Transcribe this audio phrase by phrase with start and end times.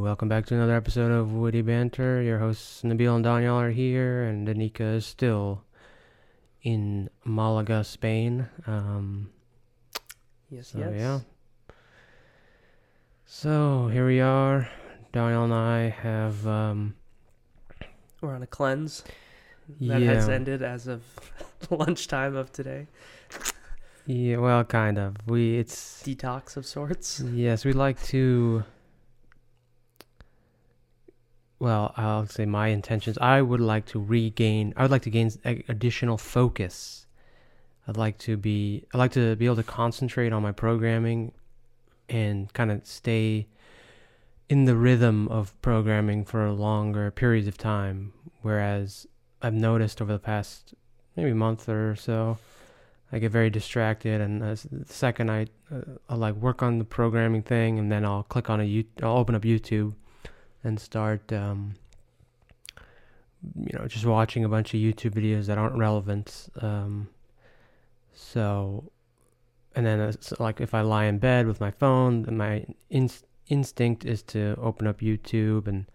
[0.00, 2.22] welcome back to another episode of Woody Banter.
[2.22, 5.64] Your hosts Nabil and Daniel are here, and Danica is still
[6.62, 8.48] in Malaga, Spain.
[8.66, 9.30] Um,
[10.52, 10.92] Yes, so yes.
[10.96, 11.20] yeah.
[13.24, 14.68] So here we are.
[15.12, 16.96] Daniel and I have um,
[18.20, 19.04] We're on a cleanse
[19.80, 21.04] that has ended as of
[21.70, 22.88] lunchtime of today.
[24.06, 25.14] yeah, well, kind of.
[25.26, 27.20] We it's Detox of sorts.
[27.20, 28.64] Yes, we like to.
[31.60, 33.18] Well, I'll say my intentions.
[33.18, 34.72] I would like to regain.
[34.78, 37.06] I would like to gain additional focus.
[37.86, 38.86] I'd like to be.
[38.92, 41.32] I'd like to be able to concentrate on my programming,
[42.08, 43.46] and kind of stay
[44.48, 48.14] in the rhythm of programming for longer periods of time.
[48.40, 49.06] Whereas
[49.42, 50.74] I've noticed over the past
[51.14, 52.38] maybe month or so,
[53.12, 57.42] I get very distracted, and the second I uh, I'll like work on the programming
[57.42, 58.84] thing, and then I'll click on a you.
[59.02, 59.92] I'll open up YouTube,
[60.62, 61.74] and start, um,
[63.56, 66.48] you know, just watching a bunch of YouTube videos that aren't relevant.
[66.60, 67.08] Um,
[68.12, 68.90] so,
[69.74, 73.10] and then it's like if I lie in bed with my phone, then my in-
[73.48, 75.86] instinct is to open up YouTube and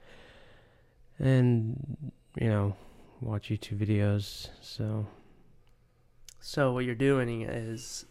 [1.19, 2.75] and you know
[3.21, 4.49] watch YouTube videos.
[4.61, 5.08] So
[6.39, 8.05] So what you're doing is,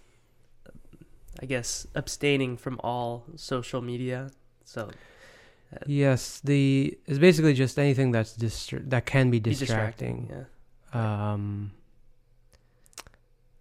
[1.41, 4.31] I guess, abstaining from all social media.
[4.65, 4.91] So
[5.87, 10.31] Yes, the it's basically just anything that's distra- that can be be distracting.
[10.95, 11.33] Yeah.
[11.33, 11.73] Um,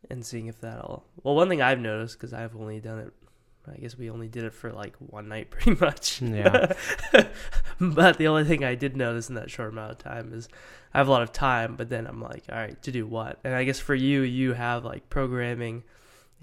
[0.10, 1.04] And seeing if that'll.
[1.24, 3.14] Well, one thing I've noticed because I've only done it.
[3.66, 6.22] I guess we only did it for like one night, pretty much.
[6.22, 6.74] Yeah.
[7.80, 10.50] but the only thing I did notice in that short amount of time is
[10.94, 13.40] I have a lot of time, but then I'm like, all right, to do what?
[13.44, 15.84] And I guess for you, you have like programming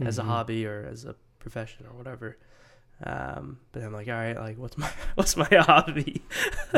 [0.01, 0.27] as a mhm.
[0.27, 2.39] hobby or as a profession or whatever.
[3.03, 6.23] Um, but I'm like, all right, like what's my what's my hobby?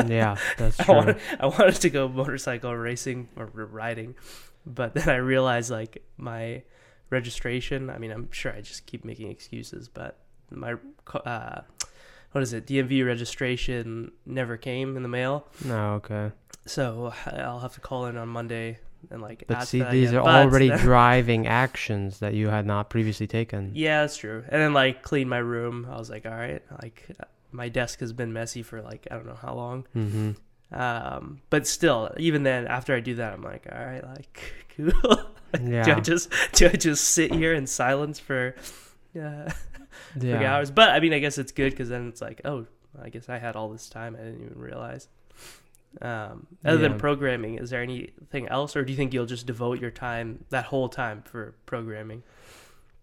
[0.07, 0.95] yeah, that's I true.
[0.95, 4.15] wanted, I wanted to go motorcycle racing or riding,
[4.65, 6.63] but then I realized like my
[7.09, 7.89] registration.
[7.89, 10.17] I mean, I'm sure I just keep making excuses, but
[10.49, 10.75] my
[11.25, 11.61] uh,
[12.31, 12.65] what is it?
[12.67, 16.31] DMV registration never came in the mail, No, okay.
[16.65, 18.79] so I'll have to call in on Monday
[19.09, 19.43] and like.
[19.47, 20.21] But see, these again.
[20.21, 23.71] are But already then- driving actions that you had not previously taken.
[23.73, 24.43] Yeah, that's true.
[24.47, 25.87] And then like clean my room.
[25.89, 27.07] I was like, all right, like
[27.51, 29.85] my desk has been messy for like I don't know how long.
[29.95, 30.31] Mm-hmm.
[30.73, 35.25] Um, but still, even then, after I do that, I'm like, all right, like cool.
[35.61, 35.83] Yeah.
[35.85, 38.55] do I just do I just sit here in silence for
[39.19, 40.55] uh, for yeah.
[40.55, 40.71] hours?
[40.71, 42.65] But I mean, I guess it's good because then it's like, oh,
[43.01, 45.07] I guess I had all this time I didn't even realize.
[46.01, 46.87] Um, other Yeah.
[46.89, 50.43] than programming, is there anything else, or do you think you'll just devote your time
[50.49, 52.23] that whole time for programming?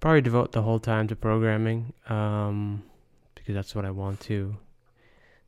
[0.00, 2.82] Probably devote the whole time to programming, um,
[3.34, 4.56] because that's what I want to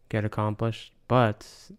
[0.09, 0.93] get accomplished.
[1.09, 1.73] But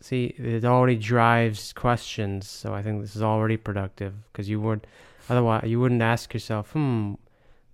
[0.00, 4.14] see, it already drives questions, so I think this is already productive.
[4.32, 4.86] Because you would,
[5.30, 7.14] otherwise, you wouldn't ask yourself, hmm.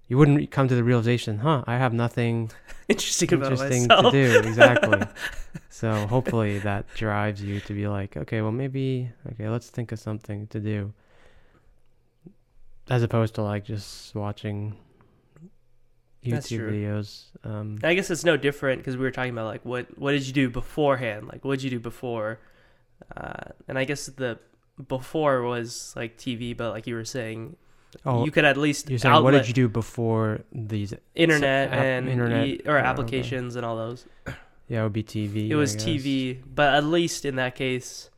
[0.09, 1.65] You wouldn't come to the realization, huh?
[1.67, 2.51] I have nothing
[2.89, 4.39] Interesting about interesting to do.
[4.49, 5.03] Exactly.
[5.69, 9.99] so hopefully that drives you to be like, okay, well maybe okay, let's think of
[9.99, 10.95] something to do.
[12.89, 14.75] As opposed to like just watching
[16.25, 17.25] YouTube videos.
[17.45, 20.27] Um I guess it's no different because we were talking about like what what did
[20.27, 21.29] you do beforehand?
[21.29, 22.41] Like what did you do before?
[23.15, 24.39] Uh, and I guess the
[24.89, 27.57] before was like TV, but like you were saying,
[28.05, 31.79] oh you could at least you're saying what did you do before these internet app-
[31.79, 34.05] and internet- e- or oh, applications and all those.
[34.69, 35.49] yeah, it would be TV.
[35.49, 38.11] It was TV, but at least in that case,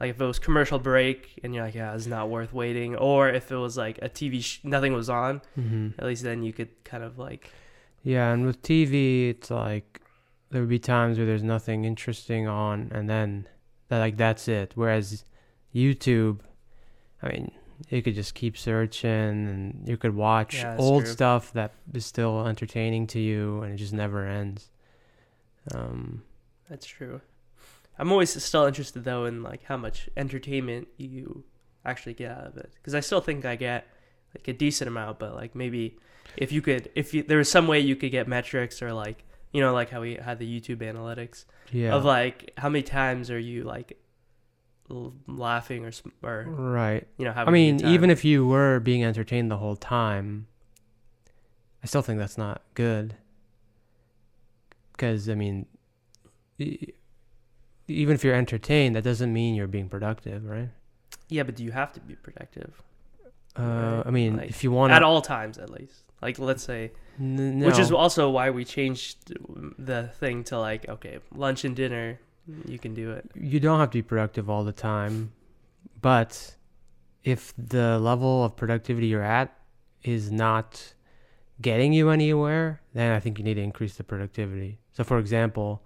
[0.00, 3.28] like if it was commercial break and you're like, yeah, it's not worth waiting, or
[3.30, 5.94] if it was like a TV, sh- nothing was on, Mhm.
[5.98, 7.50] at least then you could kind of like,
[8.02, 10.02] Yeah, and with TV, it's like
[10.50, 13.48] there would be times where there's nothing interesting on, and then
[13.88, 14.72] that like that's it.
[14.74, 15.24] Whereas
[15.74, 16.40] YouTube,
[17.22, 17.50] I mean,
[17.90, 21.12] you could just keep searching, and you could watch Yeah, old true.
[21.12, 24.70] stuff that is still entertaining to you, and it just never ends.
[25.74, 26.22] Um,
[26.68, 27.20] That's true.
[27.98, 31.44] I'm always still interested though in like how much entertainment you
[31.84, 33.86] actually get out of it because I still think I get
[34.36, 35.96] like a decent amount, but like maybe
[36.36, 39.24] if you could, if you, there was some way you could get metrics or like
[39.52, 43.30] you know like how we had the YouTube analytics yeah, of like how many times
[43.30, 43.96] are you like
[45.26, 47.06] laughing or sm- or right.
[47.18, 50.46] you know I having mean, even if you were being entertained the whole time,
[51.82, 53.16] I still think that's not good.
[54.92, 55.66] Because I mean,
[56.58, 56.92] e-
[57.88, 60.68] even if you're entertained, that doesn't mean you're being productive, right?
[61.28, 62.82] yeah, but do you have to be productive
[63.56, 66.02] Uh, Right, I mean, like, if you want at all times at least?
[66.20, 69.32] Like let's say n- Which is also why we changed
[69.78, 72.18] the thing to like okay, lunch and dinner,
[72.66, 73.30] you can do it.
[73.34, 75.32] you don't have to be productive all the time,
[76.00, 76.56] but
[77.22, 79.56] if the level of productivity you're at
[80.02, 80.94] is not
[81.60, 84.78] getting you anywhere, then I think you need to increase the productivity.
[84.92, 85.82] So, for example,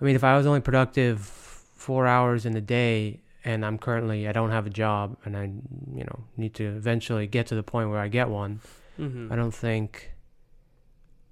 [0.00, 4.26] I mean, if I was only productive four hours in a day and I'm currently,
[4.28, 7.62] I don't have a job and I, you know, need to eventually get to the
[7.62, 8.60] point where I get one,
[8.96, 10.12] hmm I don't think,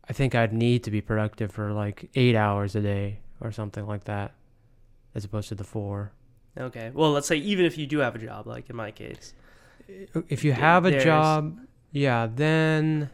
[0.08, 3.86] I think I'd need to be productive for like eight hours a day or something
[3.86, 4.34] like that
[5.14, 6.12] as opposed to the four.
[6.58, 6.90] Okay.
[6.92, 9.32] Well, let's say even if you do have a job, like in my case,
[10.28, 11.58] If you have a job,
[11.92, 13.10] yeah, then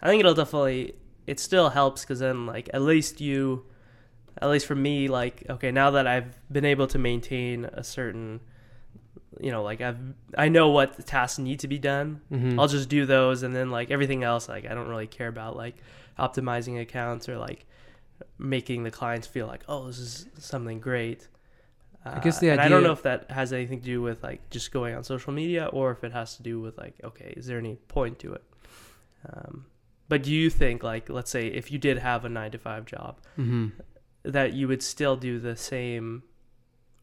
[0.00, 0.94] I think it'll definitely
[1.26, 3.64] it still helps because then like at least you,
[4.40, 8.40] at least for me, like okay, now that I've been able to maintain a certain,
[9.40, 9.98] you know, like I've
[10.36, 12.20] I know what the tasks need to be done.
[12.30, 12.58] mhm.
[12.60, 15.56] I'll just do those, and then like everything else, like I don't really care about
[15.56, 15.76] like
[16.18, 17.66] optimizing accounts or like
[18.38, 21.28] making the clients feel like oh this is something great.
[22.04, 24.50] I guess the and I don't know if that has anything to do with like
[24.50, 27.46] just going on social media or if it has to do with like okay is
[27.46, 28.42] there any point to it.
[29.32, 29.66] Um,
[30.08, 32.86] but do you think like let's say if you did have a nine to five
[32.86, 33.70] job Mhm.
[34.24, 36.24] that you would still do the same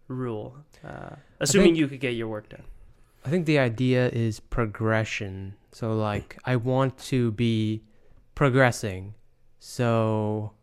[0.09, 2.63] rule, uh, assuming think- you could get your work done?
[3.25, 5.55] I think the idea is progression.
[5.71, 7.83] So like I want to be
[8.35, 9.13] progressing.
[9.59, 10.53] So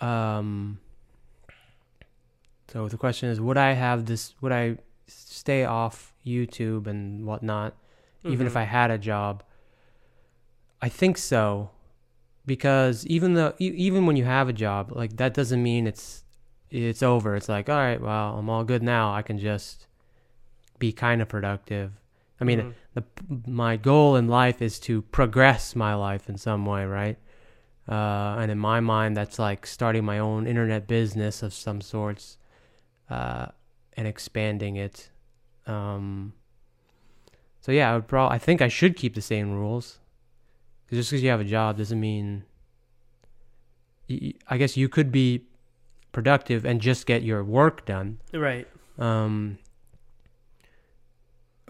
[0.00, 0.78] um
[2.70, 7.74] so the question is would I have this would I stay off YouTube and whatnot
[8.24, 8.56] even if Mhm.
[8.60, 9.42] I had a job?
[10.82, 11.70] I think so
[12.46, 16.24] because even though even when you have a job, like that doesn't mean it's
[16.70, 17.34] it's over.
[17.34, 19.14] It's like, all right, well, I'm all good now.
[19.14, 19.86] I can just
[20.78, 21.92] be kind of productive.
[22.40, 22.74] I mean, Mhm.
[22.94, 23.04] the
[23.50, 27.18] my goal in life is to progress my life in some way, right?
[27.88, 32.36] Uh, and in my mind, that's like starting my own internet business of some sorts,
[33.08, 33.46] uh,
[33.96, 35.10] and expanding it.
[35.66, 36.34] Um,
[37.60, 38.34] so yeah, I would probably.
[38.34, 39.98] I think I should keep the same rules.
[40.88, 42.44] 'Cause just because you have a job doesn't mean.
[44.48, 45.44] I guess you could be
[46.12, 48.18] productive and just get your work done.
[48.32, 48.66] right.
[48.98, 49.58] Um,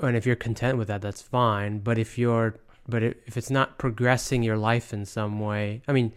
[0.01, 1.81] and if you're content with that, that's fine.
[1.81, 2.55] But if you're,
[2.89, 6.13] but if it's not progressing your life in some way, I mean,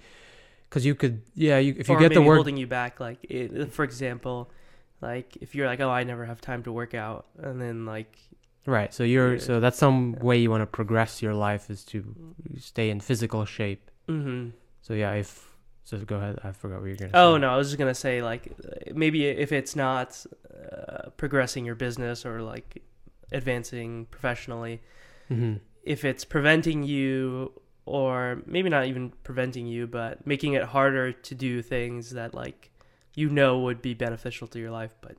[0.70, 3.20] because you could, yeah, you, if you or get the work, holding you back like
[3.24, 4.50] it, for example
[5.02, 8.18] like if you're like oh i never have time to work out and then like
[8.68, 8.94] right?
[8.94, 12.16] So you're, so that's some way you want to progress your life is to
[12.60, 13.90] stay in physical shape.
[14.08, 14.50] hmm
[14.84, 15.50] So yeah, if
[15.84, 16.40] so, go ahead.
[16.44, 17.12] I forgot what you're gonna.
[17.16, 17.42] oh say.
[17.42, 18.54] no i was just gonna say like
[18.94, 20.24] maybe if it's not
[20.72, 22.84] uh, progressing your business or like
[23.32, 24.80] advancing professionally
[25.32, 25.56] Mm-hmm.
[25.84, 27.52] If it's preventing you
[27.86, 32.70] or maybe not even preventing you but making it harder to do things that like
[33.16, 35.16] you know would be beneficial to your life but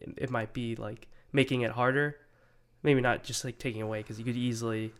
[0.00, 2.16] it, it might be like making it harder
[2.82, 4.92] maybe not just like taking away because you could easily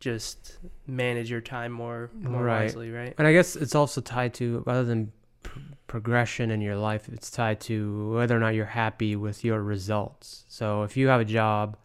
[0.00, 2.62] just manage your time more more Right.
[2.64, 5.12] wisely right And I guess it's also tied to rather than
[5.42, 9.60] pr- progression in your life, it's tied to whether or not you're happy with your
[9.62, 10.44] results.
[10.48, 11.76] So if you have a job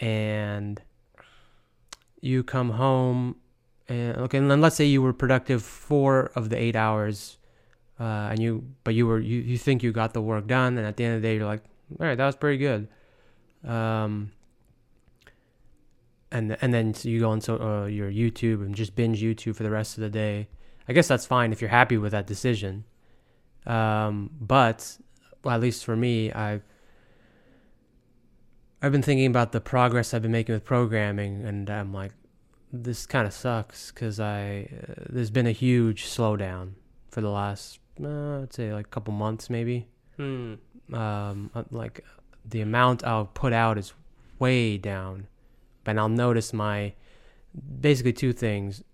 [0.00, 0.82] and
[2.20, 3.36] you come home
[3.88, 7.38] and okay, and then let's say you were productive four of the eight hours,
[7.98, 10.86] uh, and you but you were you, you think you got the work done, and
[10.86, 11.62] at the end of the day you're like,
[11.98, 12.88] all right, that was pretty good.
[13.64, 14.32] Um,
[16.30, 19.56] and and then so you go on so uh, your YouTube and just binge YouTube
[19.56, 20.48] for the rest of the day.
[20.86, 22.84] I guess that's fine if you're happy with that decision.
[23.66, 24.98] Um, but
[25.44, 26.60] well, at least for me, I
[28.80, 32.12] I've been thinking about the progress I've been making with programming, and I'm like,
[32.72, 36.72] this kind of sucks because I uh, there's been a huge slowdown
[37.10, 39.88] for the last uh, I'd say like a couple months maybe.
[40.16, 40.54] Hmm.
[40.92, 42.04] um, uh, like
[42.44, 43.94] the amount I'll put out is
[44.38, 45.26] way down,
[45.86, 46.94] and I'll notice my
[47.80, 48.84] basically two things: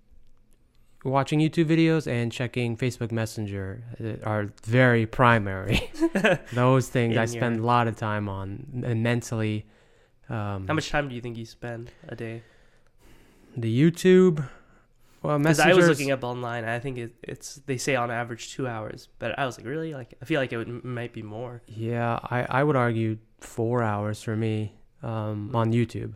[1.04, 5.90] watching YouTube videos and checking Facebook Messenger uh, are very primary.
[6.52, 9.66] Those things I spend your- a lot of time on, and mentally.
[10.28, 12.42] Um, how much time do you think you spend a day
[13.56, 14.49] the YouTube?
[15.23, 15.73] Well, because Messenger.
[15.73, 19.08] i was looking up online i think it, it's they say on average two hours
[19.18, 22.18] but i was like really like i feel like it would, might be more Yeah,
[22.25, 26.14] I, I would argue four hours for me um, on YouTube.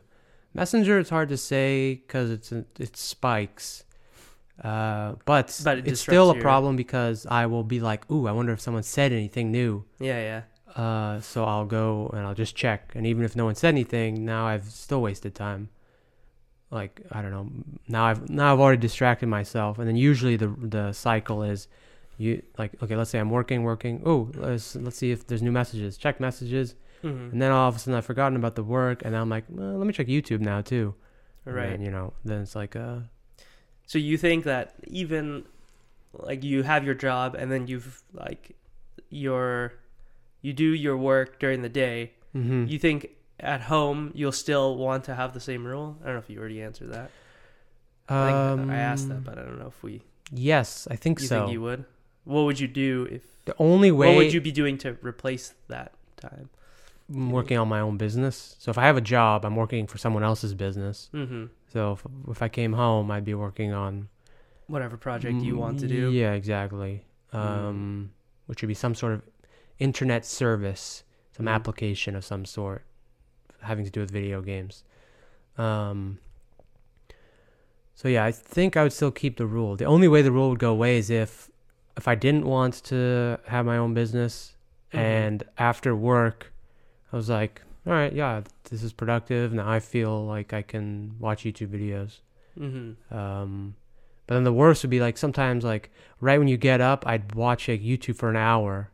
[0.53, 3.85] Messenger, it's hard to say because it's it spikes,
[4.65, 8.27] uh, but, But it it's still a your- problem because I will be like, "Ooh,
[8.27, 10.43] I wonder if someone said anything new." yeah yeah
[10.83, 14.25] Uh, so I'll go and I'll just check, and even if no one said anything,
[14.25, 15.69] now I've still wasted time.
[16.71, 17.49] like I don't know.
[17.89, 21.69] Now I've now I've already distracted myself, and then usually the the cycle is
[22.19, 24.03] you like okay, let's say I'm working, working.
[24.05, 25.97] Oh, let's let's see if there's new messages.
[25.97, 27.33] Check messages, Mhm.
[27.33, 29.79] and then all of a sudden I've forgotten about the work, and I'm like, well,
[29.79, 30.95] let me check YouTube now too.
[31.47, 31.71] And Right.
[31.71, 32.99] then, you know, then it's like uh,
[33.89, 35.45] So you think that even
[36.13, 38.55] like you have your job and then you've like
[39.11, 39.73] your
[40.43, 42.13] you do your work during the day.
[42.33, 45.97] hmm You think at home you'll still want to have the same rule?
[46.03, 47.11] I don't know if you already answered that.
[48.11, 50.03] I think I asked that, Um, but I don't know if we.
[50.33, 51.41] Yes, I think You so.
[51.41, 51.85] think you would?
[52.25, 53.23] What would you do if?
[53.47, 56.51] the only way What would you be doing to replace that time?
[57.11, 58.57] I'm working on my own business.
[58.59, 61.09] So if I have a job, I'm working for someone else's business.
[61.15, 61.47] Mm-hmm.
[61.73, 64.09] So if, if I came home, I'd be working on
[64.67, 66.11] Whatever project you want to do.
[66.11, 67.05] Mm, Yeah, exactly.
[67.33, 68.11] Um,
[68.47, 69.23] which would be some sort of
[69.79, 71.55] internet service, some Mhm.
[71.55, 72.85] application of some sort,
[73.63, 74.85] having to do with video games.
[75.57, 76.19] Um,
[77.95, 79.75] so yeah, I think I would still keep the rule.
[79.77, 81.51] The only way the rule would go away is if
[81.97, 84.55] if I didn't want to have my own business
[84.93, 84.99] Mhm.
[84.99, 86.53] and after work
[87.13, 89.53] I was like, all right, yeah, this is productive.
[89.53, 92.19] Now I feel like I can watch YouTube videos.
[92.59, 93.15] Mm-hmm.
[93.17, 93.75] Um,
[94.27, 97.35] but then the worst would be like sometimes like right when you get up, I'd
[97.35, 98.91] watch like YouTube for an hour,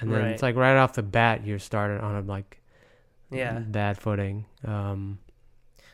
[0.00, 2.60] and then it's like right off the bat you're started on a like
[3.30, 3.60] Yeah.
[3.60, 4.46] bad footing.
[4.64, 5.18] Um,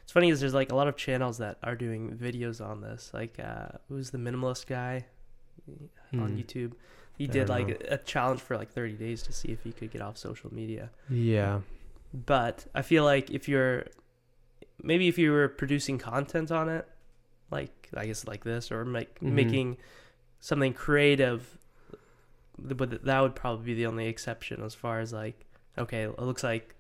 [0.03, 3.11] It's funny is there's like a lot of channels that are doing videos on this.
[3.13, 5.05] Like uh who's the minimalist guy
[6.15, 6.73] on hmm, YouTube?
[7.19, 10.01] He did like a challenge for like 30 days to see if he could get
[10.01, 10.91] off social media.
[11.11, 11.61] yeah,
[12.15, 13.87] But I feel like if you're
[14.83, 16.89] maybe if you were producing content on it,
[17.51, 19.33] like I guess like this or make, Mhm.
[19.33, 19.77] making
[20.41, 21.59] something creative,
[22.59, 25.45] but that would probably be the only exception as far as like
[25.77, 26.75] okay, it looks like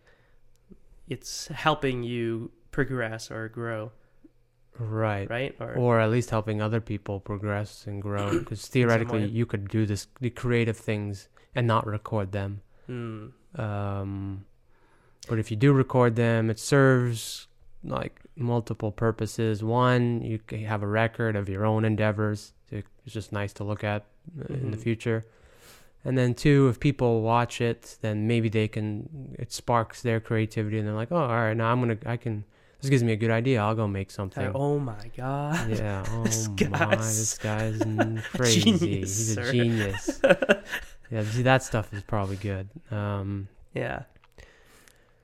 [1.08, 3.90] it's helping you progress or grow,
[4.78, 5.28] right.
[5.30, 5.54] right?
[5.60, 9.86] Or, Or at least helping other people progress and grow, because theoretically you could do
[9.86, 12.62] this the creative things and not record them.
[12.86, 13.26] Hmm.
[13.56, 14.44] Um,
[15.28, 17.46] but if you do record them, it serves
[17.84, 19.62] like multiple purposes.
[19.62, 22.52] One, you can have a record of your own endeavors.
[22.70, 24.04] It's just nice to look at
[24.40, 24.80] uh, in the Mhm.
[24.82, 25.26] future.
[26.04, 29.34] And then two, if people watch it, then maybe they can.
[29.38, 31.98] It sparks their creativity, and they're like, "Oh, all right, now I'm gonna.
[32.06, 32.44] I can.
[32.80, 33.60] This gives me a good idea.
[33.60, 35.68] I'll go make something." oh my god.
[35.70, 36.04] Yeah.
[36.12, 37.80] Oh This my, this guy's
[38.34, 38.60] crazy.
[38.62, 38.80] genius,
[39.18, 39.52] He's a sir.
[39.52, 40.20] genius.
[41.10, 41.22] yeah.
[41.24, 42.68] See, that stuff is probably good.
[42.90, 43.48] Um.
[43.74, 44.02] Yeah.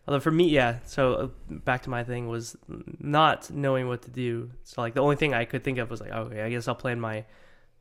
[0.07, 0.81] Although for me, yeah.
[0.85, 2.57] So uh, back to my thing was
[2.99, 4.51] not knowing what to do.
[4.65, 6.75] So like the only thing I could think of was like, okay, I guess I'll
[6.75, 7.25] plan my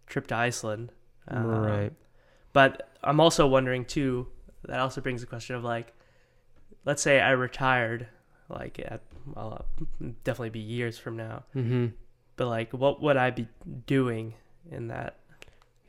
[0.08, 0.92] trip to Iceland.
[1.30, 1.94] Uh, right.
[2.54, 4.28] But I'm also wondering too.
[4.66, 5.92] That also brings the question of like,
[6.86, 8.08] let's say I retired,
[8.48, 9.66] like at well,
[10.24, 11.44] definitely be years from now.
[11.56, 11.88] Mm-hmm.
[12.36, 13.48] But like, what would I be
[13.86, 14.34] doing
[14.72, 15.18] in that?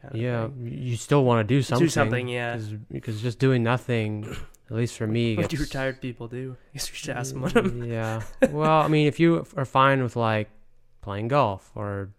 [0.02, 0.68] Kind of Yeah, thing?
[0.72, 1.86] you still want to do something.
[1.86, 2.54] Do something, yeah.
[2.54, 4.26] Cause, because just doing nothing,
[4.70, 6.56] at least for me, What do gets, retired people do?
[6.60, 7.84] I guess we should ask them one of them.
[7.90, 8.22] Yeah.
[8.50, 10.50] well, I mean, if you are fine with like
[11.00, 12.10] playing golf or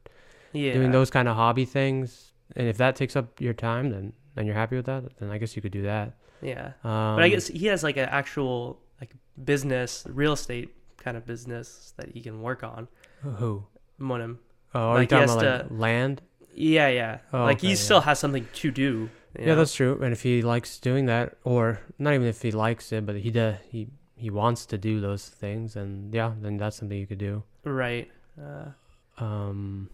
[0.53, 0.73] Yeah.
[0.73, 4.45] doing those kind of hobby things, and if that takes up your time, then and
[4.47, 6.13] you're happy with that, then I guess you could do that.
[6.41, 6.73] Yeah.
[6.83, 9.11] Um, But I guess he has like an actual like
[9.45, 10.74] business, real estate
[11.05, 12.87] kind of business that he can work on.
[13.21, 13.63] who?
[13.99, 14.37] Monim.
[14.73, 16.21] Oh, are Like, you he talking about like land?
[16.53, 17.19] Yeah, yeah.
[17.31, 17.85] Oh, like okay, he yeah.
[17.87, 19.09] still has something to do.
[19.39, 19.55] Yeah, know?
[19.57, 19.99] that's true.
[20.03, 23.31] And if he likes doing that, or not even if he likes it, but he
[23.31, 27.19] does, he he wants to do those things, and yeah, then that's something you could
[27.29, 27.43] do.
[27.63, 28.09] right.
[28.39, 28.71] Uh,
[29.17, 29.89] Um,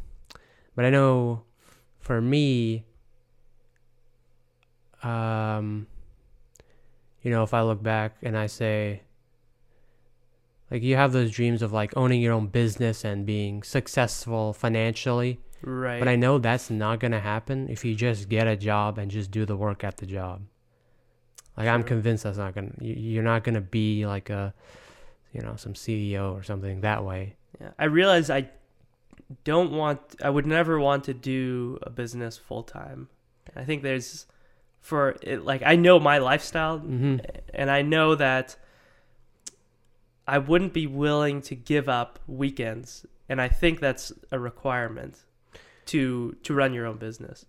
[0.76, 1.44] but I know
[2.00, 2.86] for me,
[5.04, 5.88] um,
[7.22, 9.02] you know, if I look back and I say,
[10.72, 15.40] like, you have those dreams of like owning your own business and being successful financially,
[15.62, 16.00] right.
[16.00, 19.30] but I know that's not gonna happen if you just get a job and just
[19.32, 20.42] do the work at the job.
[21.58, 22.72] Like, I'm convinced that's not gonna.
[22.80, 24.54] you- You're not gonna be like a,
[25.34, 27.36] you know, some CEO or something that way.
[27.60, 27.72] yeah.
[27.78, 28.50] I realize I
[29.44, 30.00] don't want.
[30.24, 33.10] I would never want to do a business full time.
[33.56, 34.26] I think there's
[34.80, 35.44] for it.
[35.46, 37.18] Like I know my lifestyle, Mm-hmm.
[37.54, 38.56] and I know that
[40.28, 45.20] I wouldn't be willing to give up weekends, and I think that's a requirement
[45.88, 47.46] to to run your own business.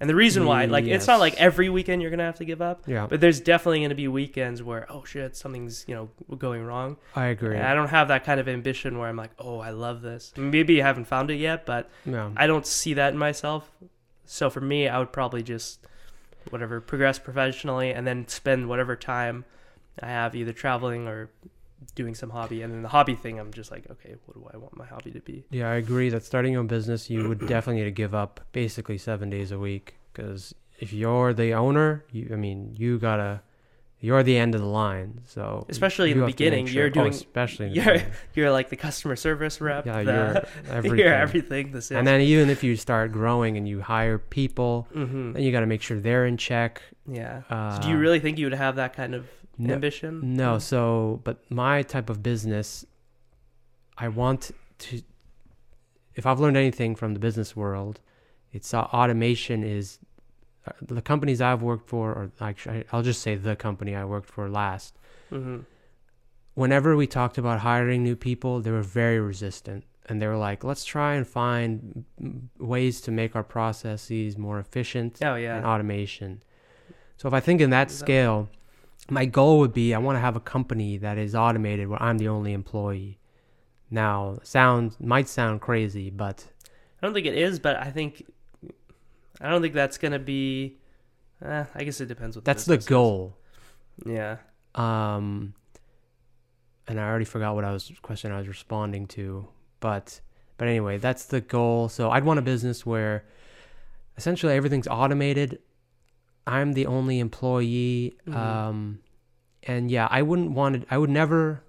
[0.00, 2.46] And the reason why, mm, like, it's not like every weekend you're gonna have to
[2.46, 6.36] give up, Yeah, but there's definitely gonna be weekends where oh shit, something's you know
[6.36, 6.96] going wrong.
[7.14, 7.56] I agree.
[7.56, 10.32] And I don't have that kind of ambition where I'm like, oh, I love this.
[10.36, 12.30] Maybe I haven't found it yet, but yeah.
[12.36, 13.70] I don't see that in myself.
[14.24, 15.86] So for me, I would probably just
[16.50, 19.44] whatever progress professionally and then spend whatever time
[20.02, 21.30] I have either traveling or
[21.94, 24.56] doing some hobby, and then the hobby thing, I'm just like, okay, what do I
[24.56, 25.44] want my hobby to be?
[25.50, 28.40] Yeah, I agree that starting your own business, you would definitely need to give up
[28.52, 33.42] basically seven days a week because if you're the owner, you, I mean, you gotta,
[34.00, 35.20] you're the end of the line.
[35.26, 37.82] So Especially in the have to make beginning, sure- you're oh, doing- especially in the
[37.82, 38.02] you're-.
[38.34, 39.86] You're like the customer service rep.
[39.86, 40.98] yeah, the, you're everything.
[41.06, 41.72] you're everything.
[41.72, 41.92] The.
[41.96, 45.60] And then even if you start growing and you hire people, hmm then you got
[45.60, 46.82] to make sure they're in check.
[47.06, 47.42] yeah.
[47.50, 49.26] Uh, So do you really think you would have that kind of
[49.58, 50.36] no, ambition?
[50.36, 52.84] No, so but my type of business,
[53.98, 55.02] I want to.
[56.14, 58.00] If I've learned anything from the business world,
[58.52, 59.98] it's uh, automation is
[60.66, 64.30] uh, the companies I've worked for, or actually, I'll just say the company I worked
[64.30, 64.98] for last.
[65.30, 65.58] hmm
[66.54, 70.64] Whenever we talked about hiring new people, they were very resistant, and they were like,
[70.64, 75.56] "Let's try and find mm, ways to make our processes more efficient." Oh yeah.
[75.58, 76.42] and automation.
[77.18, 78.48] So if I think in that that- scale,
[79.10, 82.18] my goal would be I want to have a company that is automated where I'm
[82.18, 83.18] the only employee.
[83.90, 86.44] Now, sound might sound crazy, but
[87.00, 88.26] I don't think it is, but I think
[89.40, 90.78] I don't think that's gonna be.
[91.44, 92.44] Uh, I guess it depends what.
[92.44, 92.88] that's the business is.
[92.88, 93.36] goal.
[94.04, 94.36] Yeah.
[94.74, 95.54] Um,
[96.88, 99.48] and I already forgot what I was question I was responding to,
[99.80, 100.20] but
[100.56, 101.88] but anyway, that's the goal.
[101.88, 103.24] So I'd want a business where
[104.16, 105.60] essentially everything's automated.
[106.46, 108.16] I'm the only employee.
[108.26, 108.34] Mhm.
[108.36, 108.98] Um,
[109.64, 110.94] and yeah, I wouldn't want to.
[110.94, 111.62] I would never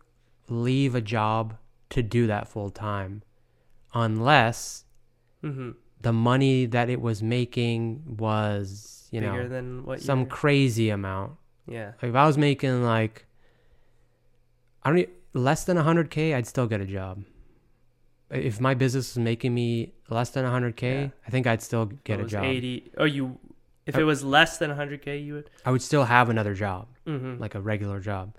[0.50, 1.56] leave a job
[1.90, 3.24] to do that full time,
[3.94, 4.86] unless
[5.42, 10.30] hmm the money that it was making was you Bigger know than what some you're-
[10.30, 11.34] crazy amount.
[11.66, 11.94] Yeah.
[12.02, 13.26] Like if I was making like
[14.84, 17.24] I don't less than 100k, I'd still get a job.
[18.30, 21.10] If my business was making me less than 100k, Yeah.
[21.26, 22.44] I think I'd still get a job.
[22.44, 22.92] Eighty.
[22.98, 23.40] Oh, you.
[23.88, 25.50] If it was less than 100k, you would.
[25.66, 27.40] I would still have another job, Mm-hmm.
[27.42, 28.36] like a regular job.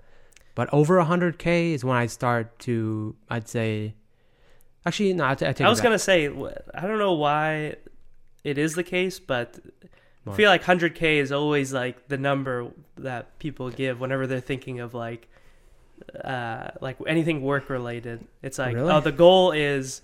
[0.55, 3.95] But over 100k is when I'd start to I'd say
[4.85, 7.75] Actually, no, I, t- I I was gonna say I don't know why
[8.43, 9.59] it is the case, but
[10.27, 14.79] I feel like 100k is always like the number that people give whenever they're thinking
[14.79, 15.27] of like
[16.23, 18.25] uh like anything work related.
[18.41, 18.91] It's like Really?
[18.91, 20.01] oh the goal is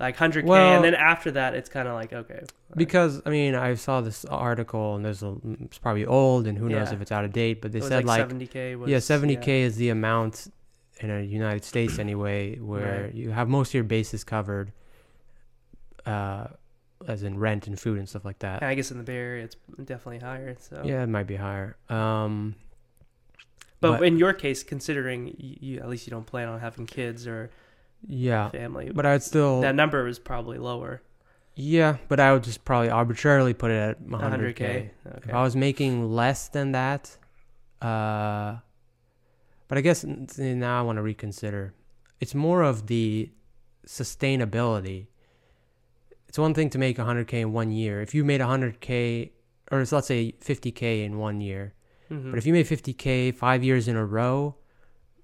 [0.00, 2.42] like 100k Well- and then after that it's kind of like okay.
[2.76, 6.68] because I mean I saw this article and there's a it's probably old and who
[6.68, 9.76] knows if it's out of date, but they said like, 70k was yeah 70k is
[9.76, 10.50] the amount
[11.00, 13.14] in the United States anyway where Right.
[13.14, 14.72] you have most of your bases covered,
[16.06, 16.48] uh,
[17.08, 18.62] as in rent and food and stuff like that.
[18.62, 20.56] I guess in the Bay Area it's definitely higher.
[20.60, 21.76] So Yeah, it might be higher.
[21.88, 22.54] Um,
[23.80, 27.26] but, but- in your case, considering you at least you don't plan on having kids
[27.26, 27.50] or
[28.06, 31.02] yeah, family, but I'd still that number is probably lower.
[31.54, 34.56] yeah, but I would just probably arbitrarily put it at 100k.
[34.56, 34.90] 100k.
[35.28, 37.16] If I was making less than that,
[37.82, 38.56] uh,
[39.68, 41.74] but I guess now I want to reconsider.
[42.20, 43.30] It's more of the
[43.86, 45.06] sustainability.
[46.28, 48.00] It's one thing to make 100k in one year.
[48.02, 49.30] If you made 100k,
[49.72, 51.74] or let's say 50k in one year,
[52.10, 52.30] Mhm.
[52.30, 54.56] but if you made 50k five years in a row,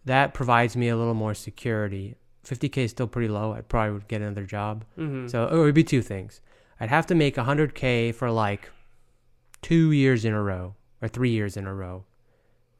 [0.04, 2.14] that provides me a little more security.
[2.46, 3.52] 50k is still pretty low.
[3.52, 4.84] I probably would get another job.
[4.96, 5.28] Mhm.
[5.30, 6.40] So it would be two things.
[6.78, 8.70] I'd have to make 100k for like
[9.62, 12.04] two years in a row or three years in a row.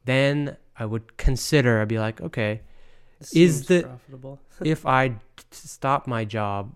[0.05, 1.81] Then I would consider.
[1.81, 2.61] I'd be like, okay,
[3.19, 4.39] This is the- profitable?
[4.63, 5.15] if I
[5.51, 6.73] stop my job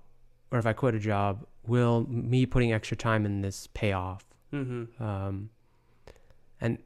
[0.51, 4.25] or if I quit a job, will me putting extra time in this pay off?
[4.51, 5.01] Mm-hmm.
[5.01, 5.49] Um,
[6.59, 6.77] and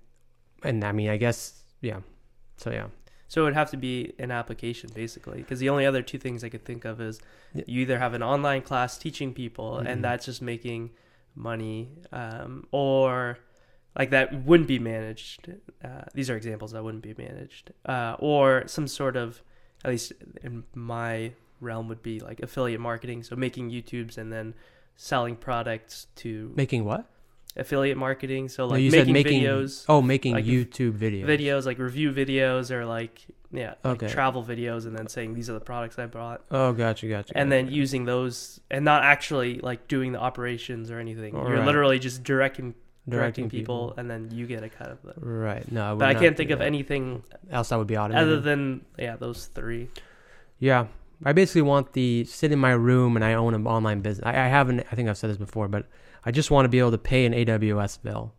[0.64, 2.02] and I mean, I guess yeah.
[2.58, 2.88] So yeah,
[3.28, 6.44] So it would have to be an application basically, because the only other two things
[6.44, 7.20] I could think of is
[7.54, 7.64] Yeah.
[7.68, 9.88] you either have an online class teaching people, Mhm.
[9.88, 10.92] and that's just making
[11.36, 13.40] money, um, or
[13.98, 15.50] like that wouldn't be managed.
[15.84, 19.42] Uh, these are examples that wouldn't be managed, uh, or some sort of,
[19.84, 23.24] at least in my realm, would be like affiliate marketing.
[23.24, 24.54] So making YouTubes and then
[24.96, 27.06] selling products to making what?
[27.58, 28.50] Affiliate marketing.
[28.50, 31.26] So No, like you making, said making videos Oh, making like YouTube videos.
[31.26, 34.12] videos like review videos or like yeah like Okay.
[34.12, 37.32] travel videos and then saying these are the products i bought Oh, gotcha, gotcha.
[37.38, 41.66] and then using those and not actually like doing the operations or anything you're Right.
[41.66, 42.74] literally just directing
[43.08, 45.72] directing, people, and then you get a cut of that Right.
[45.72, 46.66] No, I would but i can't think of that.
[46.66, 47.72] anything else.
[47.72, 48.28] I would be automated.
[48.28, 49.90] other than yeah those three
[50.60, 50.88] Yeah,
[51.24, 54.26] I basically want the sit in my room and I own an online business.
[54.26, 54.80] I, I haven't.
[54.92, 55.86] I think I've said this before, but
[56.26, 58.34] I just want to be able to pay an AWS bill.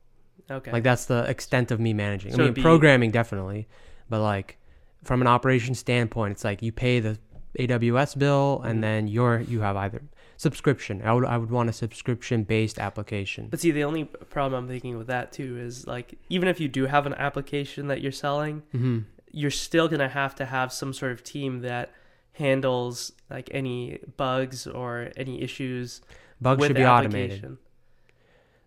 [0.50, 2.32] okay Like that's the extent of me managing.
[2.32, 3.68] So I mean, be- programming definitely,
[4.08, 4.58] but like
[5.04, 7.18] from an operation standpoint, it's like you pay the
[7.58, 10.02] AWS bill and then you're you have either
[10.36, 11.00] subscription.
[11.04, 13.48] I would I would want a subscription based application.
[13.50, 16.68] but see the only problem i'm thinking with that too is like even if you
[16.68, 18.98] do have an application that you're selling hmm
[19.32, 21.90] you're still gonna have to have some sort of team that
[22.32, 26.00] handles like any bugs or any issues
[26.40, 27.56] Bugs should be automated.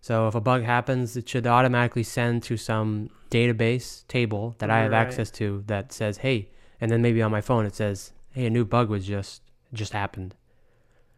[0.02, 4.80] So if a bug happens, it should automatically send to some database table that I
[4.84, 4.98] have Right.
[5.00, 8.50] access to that says, "Hey," and then maybe on my phone it says, "Hey, a
[8.50, 9.42] new bug was just
[9.74, 10.36] just happened."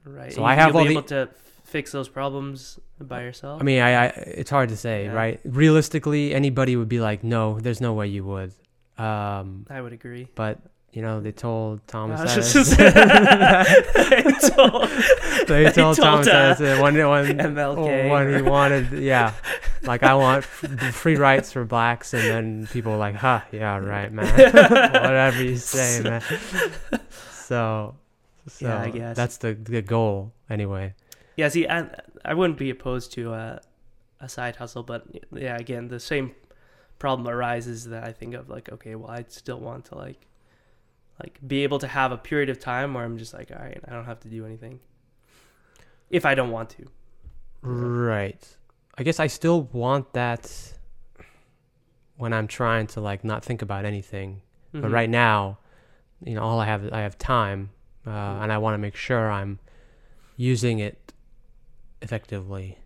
[0.04, 0.34] Right.
[0.34, 1.30] So You- I have all be the- able to
[1.64, 3.62] fix those problems by yourself.
[3.62, 4.06] I mean, I, I
[4.42, 5.14] it's hard to say, Yeah.
[5.14, 5.40] right?
[5.46, 8.52] Realistically, anybody would be like, "No, there's no way you would."
[8.98, 10.28] Um, I would agree.
[10.36, 10.60] but
[10.92, 12.64] you know, they told Thomas I was Edison.
[12.64, 12.78] just-
[14.10, 14.90] They told-
[15.52, 18.10] they he told told, Thomas uh, Edison when when MLK.
[18.10, 19.34] when he wanted, yeah,
[19.84, 23.78] like I want f- free rights for blacks, and then people were like, "Huh, yeah,
[23.78, 26.22] right, man, whatever you say, man."
[27.20, 27.96] So,
[28.48, 29.16] so Yeah, I guess.
[29.16, 30.94] that's the the goal anyway.
[31.38, 31.88] Yeah, see, I,
[32.26, 33.62] I wouldn't be opposed to a,
[34.20, 36.36] a side hustle, but yeah, again, the same
[37.00, 40.28] problem arises that I think of like, okay, well, I'd still want to like,
[41.20, 43.82] like be able to have a period of time where I'm just like, all right,
[43.88, 44.80] I don't have to do anything
[46.12, 46.86] if I don't want to.
[47.62, 48.58] Right.
[48.98, 50.74] I guess I still want that
[52.18, 54.42] when I'm trying to like not think about anything.
[54.72, 54.92] But Mhm.
[54.94, 55.58] right now,
[56.24, 57.72] you know, all I have I have time,
[58.06, 58.10] uh,
[58.42, 59.60] and I want to make sure I'm
[60.38, 61.14] using it
[62.02, 62.78] effectively.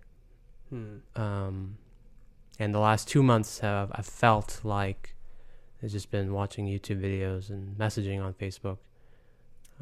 [0.69, 0.97] Hmm.
[1.15, 1.77] Um,
[2.59, 5.15] and the last two months have I felt like
[5.81, 8.77] it's just been watching YouTube videos and messaging on Facebook.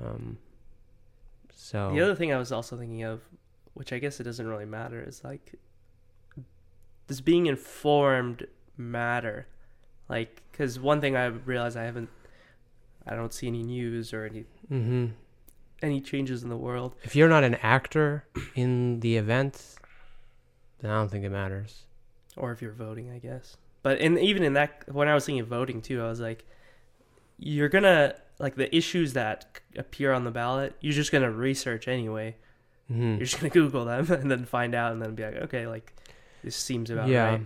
[0.02, 0.40] Um,
[1.64, 3.22] so The other thing I was also thinking of,
[3.74, 5.56] which I guess it doesn't really matter, is like,
[7.08, 9.48] does being informed matter?
[10.10, 12.10] Like, because one thing I realized I haven't,
[13.08, 15.08] I don't see any news or any hmm
[15.82, 16.96] any changes in the world.
[17.04, 19.76] if you're not an actor in the event,
[20.80, 21.84] then I don't think it matters.
[22.38, 23.58] or if you're voting, I guess.
[23.84, 26.46] But in even in that, when I was thinking of voting too, I was like,
[27.38, 30.76] you're gonna like the issues that appear on the ballot.
[30.82, 32.36] You're just gonna research anyway.
[32.88, 35.68] hmm You're just gonna Google them and then find out, and then be like, okay,
[35.68, 35.94] like
[36.44, 37.42] this seems about yeah, right.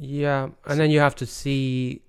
[0.00, 2.02] yeah, and then you have to see.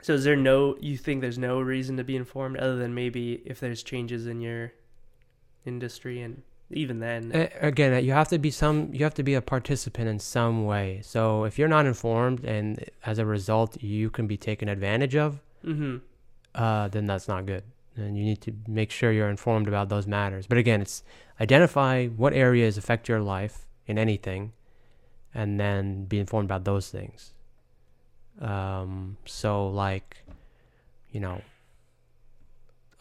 [0.00, 0.76] So is there no?
[0.80, 4.40] You think there's no reason to be informed other than maybe if there's changes in
[4.40, 4.72] your
[5.64, 8.90] industry, and even then, a- Again, you have to be some.
[8.92, 11.00] You have to be a participant in some way.
[11.02, 15.40] So if you're not informed, and as a result, you can be taken advantage of,
[15.64, 15.98] mm-hmm.
[16.58, 17.62] Uh, then that's not good.
[17.96, 20.46] And you need to make sure you're informed about those matters.
[20.46, 21.02] But again, it's
[21.40, 24.52] identify what areas affect your life in anything,
[25.34, 27.32] and then be informed about those things.
[28.40, 30.18] Um, so like,
[31.10, 31.40] you know,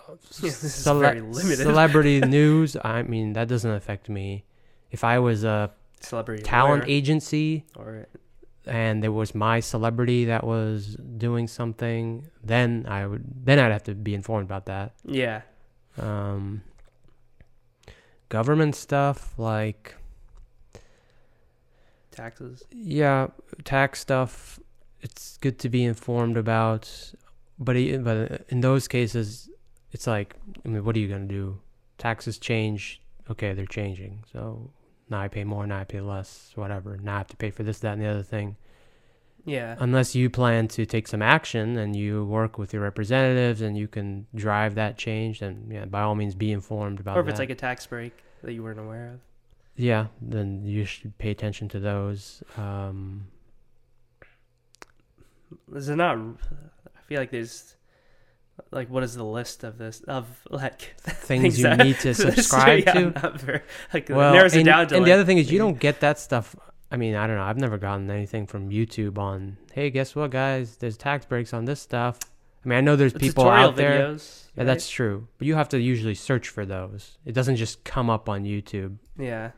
[0.42, 1.58] Yeah, cele- very limited.
[1.64, 2.76] celebrity news.
[2.84, 4.46] I mean, that doesn't affect me.
[4.90, 8.08] If I was a celebrity talent agency or
[8.68, 13.84] and there was my celebrity that was doing something, then I would then I'd have
[13.84, 14.94] to be informed about that.
[15.06, 15.42] yeah,
[15.98, 16.62] Um,
[18.30, 19.96] government stuff like
[22.12, 22.64] taxes.
[22.72, 23.28] yeah,
[23.64, 24.60] tax stuff.
[25.02, 26.90] It's good to be informed about,
[27.60, 29.50] but but in those cases,
[29.92, 31.60] it's like I mean, what are you gonna do?
[31.98, 33.02] Taxes change.
[33.30, 34.24] Okay, they're changing.
[34.32, 34.70] So
[35.10, 36.98] now I pay more, now I pay less, whatever.
[36.98, 38.58] Now I have to pay for this, that, and the other thing.
[39.46, 43.78] Yeah, unless you plan to take some action and you work with your representatives and
[43.78, 47.30] you can drive that change then yeah by all means be informed about or if
[47.30, 48.12] it's like a tax break
[48.44, 49.20] that you weren't aware of.
[49.78, 53.28] yeah then you should pay attention to those um
[55.74, 56.18] Is it not?
[56.18, 57.77] I feel like there's
[58.72, 62.84] like what is the list of this of like things you that- need to subscribe
[62.86, 63.62] yeah, to very,
[63.94, 65.80] like well narrows it and, down to and like, the other thing is you don't
[65.80, 66.56] get that stuff
[66.92, 70.32] i mean i don't know i've never gotten anything from youtube on hey guess what
[70.32, 72.20] guys there's tax breaks on this stuff
[72.66, 74.48] i mean i know there's the people out there videos.
[74.56, 78.10] yeah, that's true but you have to usually search for those it doesn't just come
[78.10, 79.52] up on youtube yeah.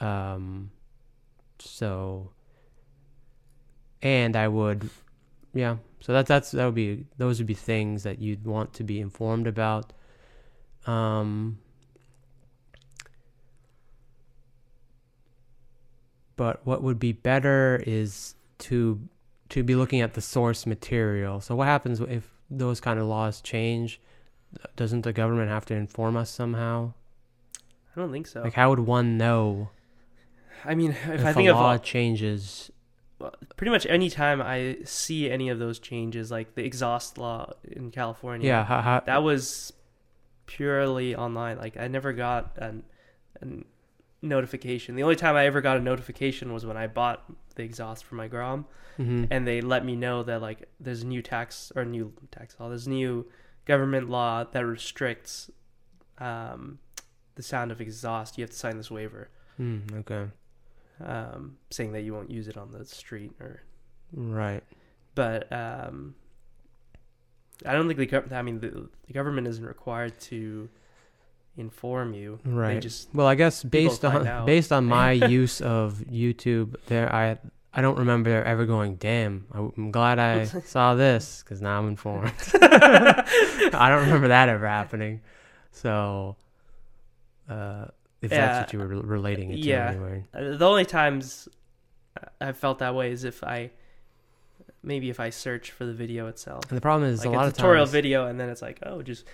[0.00, 0.70] Um,
[1.58, 2.30] so,
[4.02, 4.88] and I would,
[5.54, 5.76] yeah.
[6.00, 9.00] So that that's that would be those would be things that you'd want to be
[9.00, 9.92] informed about.
[10.86, 11.58] Um,
[16.36, 19.00] but what would be better is to
[19.50, 21.40] to be looking at the source material.
[21.40, 24.00] So what happens if those kind of laws change?
[24.76, 26.92] Doesn't the government have to inform us somehow?
[27.94, 28.42] I don't think so.
[28.42, 29.70] Like, how would one know?
[30.64, 32.70] I mean, if, if I a think of law all- changes.
[33.56, 37.90] Pretty much any time I see any of those changes, like the exhaust law in
[37.90, 39.72] California, Yeah, how, how, that was
[40.46, 41.58] purely online.
[41.58, 42.84] Like I never got an,
[43.40, 43.64] an
[44.22, 44.94] notification.
[44.96, 48.14] The only time I ever got a notification was when I bought the exhaust for
[48.14, 51.84] my Grom, hmm and they let me know that like there's a new tax or
[51.84, 52.68] new tax law.
[52.68, 53.26] There's new
[53.64, 55.50] government law that restricts
[56.18, 56.78] um,
[57.34, 58.38] the sound of exhaust.
[58.38, 59.28] You have to sign this waiver
[59.60, 60.30] Mm, okay.
[61.04, 63.62] Um, saying that you won't use it on the street or.
[64.12, 64.62] Right.
[65.14, 66.14] But um,
[67.66, 70.68] I don't think the gov- I mean the, the government isn't required to
[71.56, 72.38] inform you.
[72.44, 72.80] They Right.
[72.82, 74.46] just Well, I guess based on out.
[74.46, 77.38] based on my use of YouTube, there I
[77.74, 78.94] I don't remember ever going.
[78.96, 82.32] Damn, I'm glad I saw this because now I'm informed.
[82.62, 85.20] I don't remember that ever happening.
[85.72, 86.36] So,
[87.48, 87.86] uh,
[88.22, 88.46] if Yeah.
[88.46, 89.90] that's what you were relating it to, Yeah.
[89.90, 90.24] anyway.
[90.34, 91.48] Uh, The only times
[92.40, 93.70] I felt that way is if I
[94.82, 97.44] maybe if I search for the video itself, And the problem is like a lot
[97.44, 99.24] a of tutorial video, and then it's like, oh, just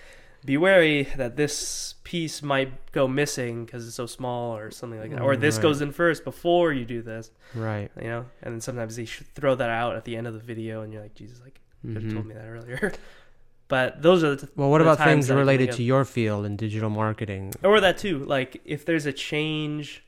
[0.43, 5.11] be wary that this piece might go missing because it's so small or something like
[5.11, 5.61] that, or this Right.
[5.63, 7.89] goes in first before you do this, Right.
[7.99, 8.25] you know.
[8.43, 10.91] And then sometimes they should throw that out at the end of the video, and
[10.93, 12.13] you're like, Jesus, like could have Mhm.
[12.13, 12.91] told me that earlier.
[13.67, 15.83] but those are the t- Well, what the about things that I can related to
[15.83, 17.53] your field in digital marketing?
[17.63, 20.03] or that too like if there's a change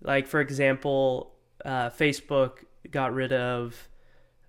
[0.00, 3.88] like for example uh, facebook got rid of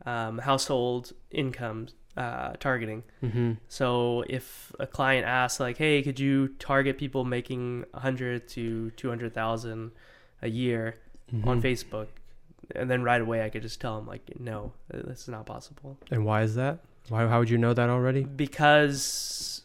[0.05, 6.47] um, household income uh, targeting hmm so if a client asks like hey could you
[6.59, 9.91] target people making 100 to 200000
[10.41, 10.95] a year
[11.33, 11.47] Mm-hmm.
[11.47, 12.07] on facebook
[12.75, 15.97] and then right away i could just tell them like no this is not possible
[16.11, 16.79] And why is that?
[17.09, 17.27] Why?
[17.27, 18.23] How would you know that already?
[18.23, 19.61] because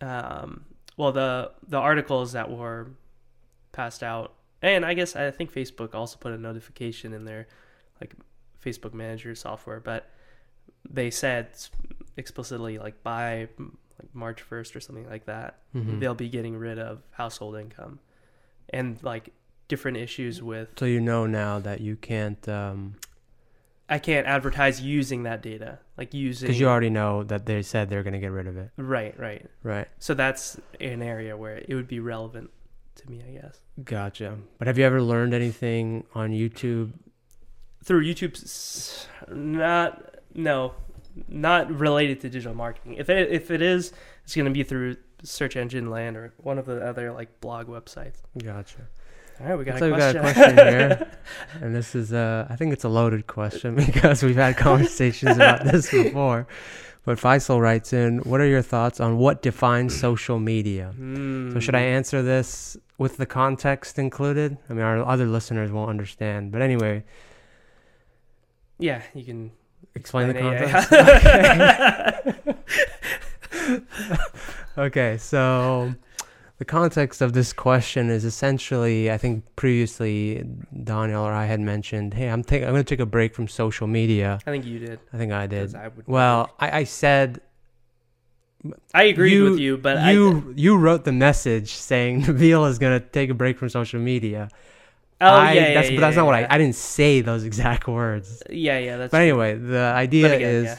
[0.00, 0.64] um
[0.96, 2.88] well the the articles that were
[3.72, 7.46] passed out and i guess i think facebook also put a notification in their
[8.00, 8.12] like
[8.62, 10.10] facebook manager software but
[10.88, 11.48] they said
[12.16, 13.48] explicitly like by
[14.00, 16.00] like march 1st or something like that Mhm.
[16.00, 18.00] they'll be getting rid of household income
[18.70, 19.30] and like
[19.68, 22.96] different issues with So you know now that you can't, um,
[23.88, 27.88] i can't advertise using that data like using because you already know that they said
[27.90, 28.70] they're gonna get rid of it.
[28.76, 29.88] right right Right.
[29.98, 32.50] So that's an area where it would be relevant
[32.96, 33.58] to me, I guess.
[33.82, 34.36] Gotcha.
[34.58, 36.92] But have you ever learned anything on YouTube?
[37.82, 38.34] Through YouTube,
[39.30, 40.74] not no,
[41.28, 42.94] not related to digital marketing.
[42.94, 43.92] If it if it is,
[44.24, 47.66] it's going to be through search engine land or one of the other like blog
[47.66, 48.18] websites.
[48.42, 48.88] Gotcha.
[49.40, 50.56] All right, we got, So a, we got a question.
[50.56, 51.06] here,
[51.60, 55.64] and this is uh, I think it's a loaded question because we've had conversations about
[55.64, 56.46] this before.
[57.04, 61.74] But Faisal writes in, "What are your thoughts on what defines social media?" So should
[61.74, 61.96] I Hmm.
[61.96, 64.56] answer this with the context included?
[64.70, 67.02] I mean, our other listeners won't understand, but anyway,
[68.78, 69.50] Yeah, you can
[69.94, 70.92] explain the explain it, context.
[73.64, 73.74] yeah.
[74.76, 75.94] Okay, so
[76.58, 80.44] the context of this question is essentially, I think previously
[80.84, 83.48] Daniel or I had mentioned, hey, I'm take, I'm going to take a break from
[83.48, 84.38] social media.
[84.46, 85.00] I think you did.
[85.12, 85.74] I think I did.
[85.74, 85.90] I.
[86.06, 87.40] Well, I, I said
[88.94, 93.00] I agreed you- with you, but you you wrote the message saying Nabil is going
[93.00, 94.48] to take a break from social media.
[95.20, 96.34] Oh I, yeah, yeah, that's, yeah, but that's yeah, not what.
[96.34, 96.46] I.
[96.50, 98.42] I didn't say those exact words.
[98.48, 99.10] Yeah, yeah, that's.
[99.10, 100.78] But anyway, the idea again, is yeah.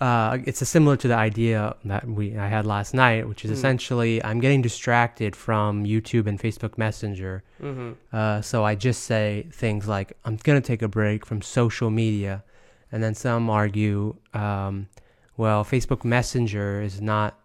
[0.00, 3.50] Uh, it's a similar to the idea that we I had last night, which is
[3.50, 3.54] Mm.
[3.54, 7.42] essentially I'm getting distracted from YouTube and Facebook Messenger.
[7.62, 7.90] Mm-hmm.
[8.12, 12.42] Uh, so I just say things like I'm gonna take a break from social media,
[12.90, 14.88] and then some argue, um,
[15.36, 17.38] well, Facebook Messenger is not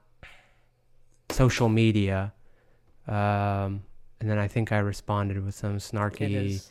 [1.30, 2.34] social media.
[3.08, 3.84] Um,
[4.20, 6.62] and then I think I responded with some snarky.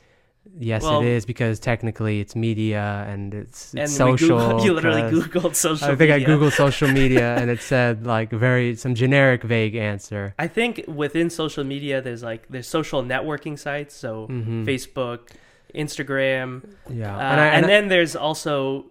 [0.58, 4.38] Yes, Well- it is because technically it's media and it's, it's we social.
[4.38, 5.88] Googled, you literally googled social.
[5.88, 10.34] I think I googled social media and it said like very some generic vague answer.
[10.38, 14.64] I think within social media, there's like there's social networking sites, so Mhm.
[14.64, 15.30] Facebook,
[15.74, 18.86] Instagram, Yeah, uh, and, and, I, and I- then there's also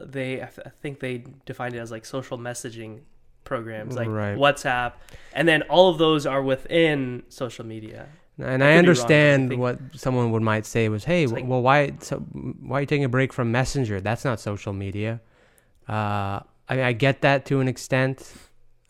[0.00, 3.00] they I, th- I think they defined it as like social messaging
[3.44, 4.36] programs like Right.
[4.36, 4.92] WhatsApp,
[5.32, 8.06] and then all of those are within social media.
[8.38, 11.46] And I I be wrong, I understand what someone would might say was, "Hey, like-
[11.46, 14.00] well, why so, why are you taking a break from Messenger?
[14.00, 15.20] That's not social media."
[15.88, 18.32] Uh, I mean, I get that to an extent,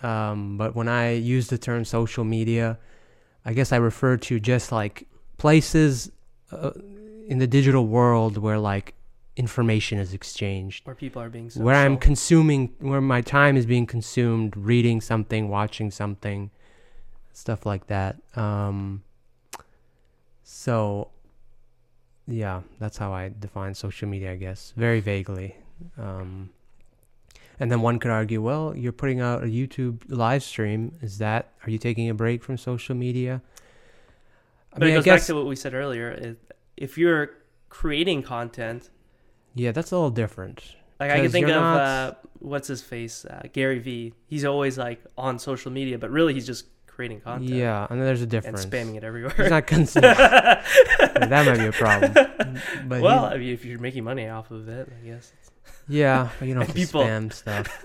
[0.00, 2.78] um, but when I use the term social media,
[3.44, 5.06] I guess I refer to just like
[5.38, 6.10] places
[6.50, 6.72] uh,
[7.28, 8.94] in the digital world where like
[9.36, 10.84] information is exchanged.
[10.86, 11.64] Where people are being social.
[11.64, 16.50] where I'm consuming, where my time is being consumed, reading something, watching something,
[17.32, 18.16] stuff like that.
[18.34, 19.02] Um,
[20.50, 21.08] so,
[22.26, 25.56] yeah, that's how I define social media, I guess, very vaguely.
[25.98, 26.48] Um,
[27.60, 30.94] and then one could argue, well, you're putting out a YouTube live stream.
[31.02, 33.42] Is that, are you taking a break from social media?
[34.72, 36.36] But mean, it I goes guess back to what we said earlier.
[36.78, 37.30] If you're
[37.68, 38.88] creating content,
[39.54, 40.62] yeah, that's a little different.
[40.98, 44.14] like I can think of not- uh, what's his face, uh, Gary Vee.
[44.28, 46.64] He's always like on social media, but really he's just
[46.98, 48.66] creating content Yeah, and there's a and difference.
[48.66, 49.32] spamming it everywhere.
[49.36, 50.02] He's not consistent.
[50.18, 52.12] that might be a problem.
[52.88, 55.32] But well, he- I mean, if you're making money off of it, I guess.
[55.86, 57.84] yeah, but you don't have to People- spam stuff.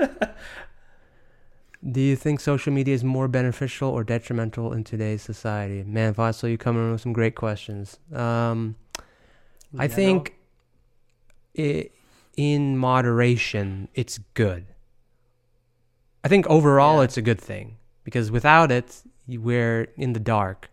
[1.88, 5.84] Do you think social media is more beneficial or detrimental in today's society?
[5.84, 8.00] Man, Faisal, you coming in with some great questions.
[8.12, 8.78] Um,
[9.78, 10.34] I Yeah, think
[11.56, 11.90] i
[12.36, 14.66] in moderation, it's good.
[16.24, 17.04] I think overall, Yeah.
[17.04, 20.70] it's a good thing because without it, we're in the dark,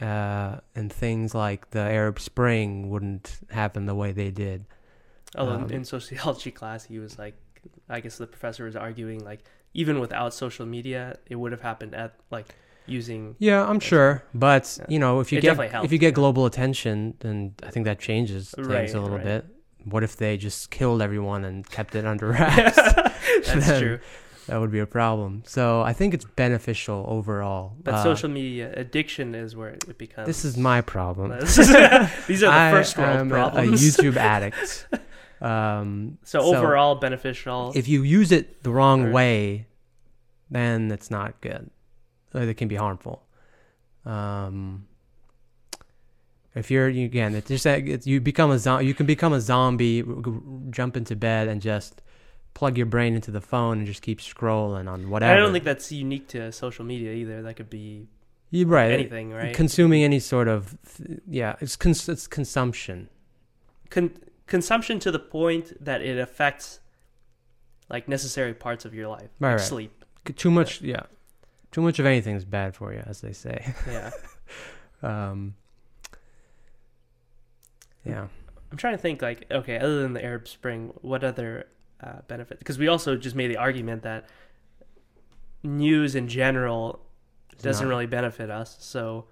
[0.00, 4.64] uh, and things like the Arab Spring wouldn't happen the way they did.
[5.36, 7.34] Although Um, in sociology class, he was like,
[7.88, 9.40] I guess the professor was arguing like,
[9.72, 12.46] even without social media, it would have happened at like
[12.86, 13.34] using.
[13.38, 14.86] Yeah, I'm sure, but Yeah.
[14.88, 16.12] you know, if you It get helped, if you get yeah.
[16.12, 19.24] global attention, then I think that changes things Right, a little right.
[19.24, 19.46] bit.
[19.84, 22.76] What if they just killed everyone and kept it under wraps?
[22.76, 23.98] That's Then true.
[24.46, 25.42] That would be a problem.
[25.46, 27.72] So I think it's beneficial overall.
[27.82, 30.26] But Uh, social media addiction is where it becomes.
[30.26, 31.30] This is my problem.
[31.40, 33.82] These are the I first world problems.
[33.98, 34.86] A, YouTube addict.
[35.40, 37.72] Um, so, overall beneficial.
[37.74, 39.12] if you use it the wrong Sure.
[39.12, 39.66] way,
[40.50, 41.70] then it's not good.
[42.34, 43.22] It can be harmful.
[44.04, 44.86] Um,
[46.54, 49.40] if you're again, it's just that it's, you become a zo- you can become a
[49.40, 50.04] zombie,
[50.70, 52.02] jump into bed and just
[52.54, 55.32] plug your brain into the phone and just keep scrolling on whatever.
[55.32, 57.42] I don't think that's unique to social media either.
[57.42, 58.06] That could be
[58.50, 58.92] you're right.
[58.92, 59.54] anything, right?
[59.54, 60.76] Consuming any sort of
[61.28, 63.08] yeah, it's cons- it's consumption.
[63.90, 66.80] Con- consumption to the point that it affects
[67.90, 69.60] like necessary parts of your life, Right, like right.
[69.66, 70.04] sleep.
[70.36, 71.02] Too much, yeah.
[71.72, 73.74] Too much of anything is bad for you, as they say.
[73.90, 74.10] Yeah,
[75.02, 75.54] Um,
[78.04, 78.28] yeah.
[78.70, 81.66] I'm trying to think like okay, other than the Arab Spring, what other
[82.04, 82.58] uh, benefit?
[82.58, 84.28] Because we also just made the argument that
[85.62, 87.00] news in general
[87.62, 88.76] doesn't not- really benefit us.
[88.80, 89.24] So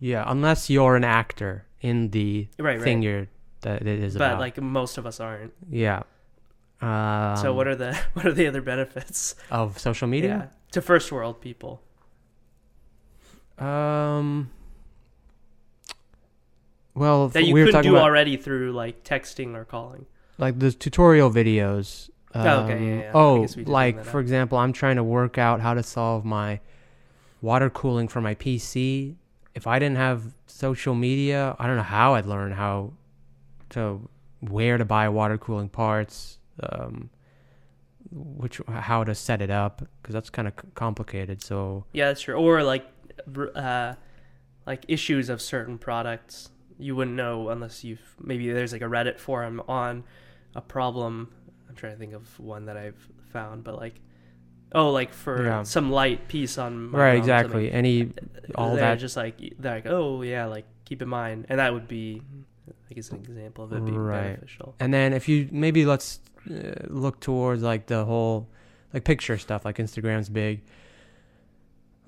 [0.00, 3.04] Yeah, unless you're an actor in the right, thing right.
[3.04, 3.26] you're
[3.60, 4.24] that it is about.
[4.24, 4.40] But about.
[4.40, 5.52] like most of us aren't.
[5.70, 6.02] yeah.
[6.80, 9.36] Um, so what are the what are the other benefits?
[9.50, 10.50] of social media?
[10.72, 11.80] to first world people.
[13.58, 14.50] Um.
[16.94, 20.06] Well, that you we talking do about already through like texting or calling.
[20.42, 22.10] Like the tutorial videos.
[22.34, 23.10] Um, Oh, okay, yeah, yeah.
[23.14, 25.82] Oh, guess we did bring like for example, I'm trying to work out how to
[25.82, 26.60] solve my
[27.40, 29.14] water cooling for my PC.
[29.54, 32.92] If I didn't have social media, I don't know how I'd learn how
[33.70, 34.08] to
[34.40, 37.10] where to buy water cooling parts, um,
[38.10, 41.42] which how to set it up because that's kind of complicated.
[41.42, 42.34] So Yeah, that's true.
[42.34, 42.86] Or like,
[43.54, 43.94] uh,
[44.66, 49.18] like issues of certain products you wouldn't know unless you've maybe there's like a Reddit
[49.18, 50.02] forum on
[50.54, 51.28] a problem.
[51.68, 53.94] I'm trying to think of one that I've found, but like,
[54.74, 55.62] oh, like for Yeah.
[55.62, 57.72] some light piece on my right, ROM or something, exactly.
[57.72, 58.12] Any
[58.54, 61.88] all that- just like they're like, oh yeah, like keep in mind, and that would
[61.88, 62.20] be,
[62.90, 64.34] I guess, an example of it being Right.
[64.34, 64.74] beneficial.
[64.80, 68.48] And then if you maybe let's uh, look towards like the whole
[68.92, 70.62] like picture stuff, like Instagram's big.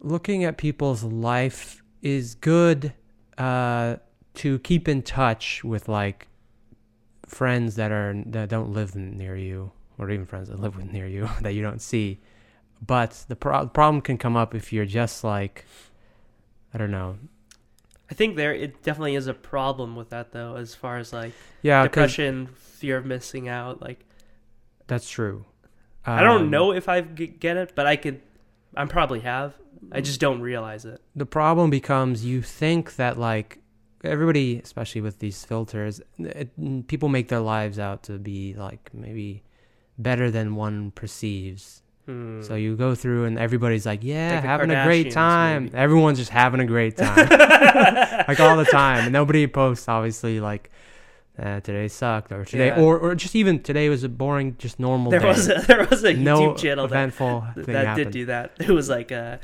[0.00, 2.92] Looking at people's life is good
[3.38, 3.96] uh,
[4.34, 6.28] to keep in touch with like
[7.26, 11.06] friends that are that don't live near you, or even friends that live with near
[11.06, 12.20] you that you don't see.
[12.84, 15.64] But the pro- problem can come up if you're just like,
[16.74, 17.16] I don't know,
[18.10, 21.32] I think there it definitely is a problem with that though, as far as like
[21.62, 23.80] yeah, depression, fear of missing out.
[23.80, 24.04] Like
[24.86, 25.46] that's true.
[26.06, 28.20] I don't Um, know if I get it, but I could.
[28.76, 29.54] I probably have.
[29.92, 31.00] I just don't realize it.
[31.14, 33.58] the problem becomes you think that like
[34.04, 39.42] everybody especially with these filters it, people make their lives out to be like maybe
[39.98, 42.42] better than one perceives Hmm.
[42.42, 45.76] so you go through and everybody's like yeah Like having a great time maybe.
[45.78, 47.16] everyone's just having a great time
[48.28, 50.70] like all the time and nobody posts obviously like
[51.38, 52.80] uh, today sucked or today Yeah.
[52.82, 55.86] or, or just even today was a boring just normal there day was a, there
[55.90, 58.52] was a no YouTube channel that eventful that thing did do that.
[58.60, 59.38] It was like uh,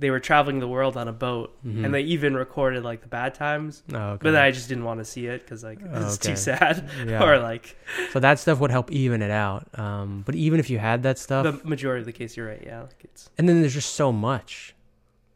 [0.00, 1.84] they were traveling the world on a boat, Mhm.
[1.84, 3.82] and they even recorded like the bad times.
[3.92, 4.20] oh, okay.
[4.24, 6.30] But then I just didn't want to see it because like it's Okay.
[6.30, 6.88] too sad.
[7.06, 7.22] Yeah.
[7.26, 7.76] or like
[8.12, 9.68] So that stuff would help even it out.
[9.78, 12.62] Um, but even if you had that stuff, the majority of the case, you're right.
[12.64, 14.74] Yeah, like it's and then there's just so much,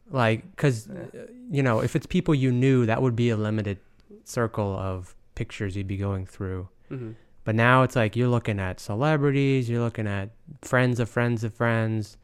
[0.09, 1.21] like, because Yeah.
[1.51, 3.77] you know, if it's people you knew, that would be a limited
[4.23, 6.69] circle of pictures you'd be going through.
[6.91, 7.15] mhm.
[7.43, 10.29] But now it's like you're looking at celebrities, you're looking at
[10.63, 12.17] friends of friends of friends,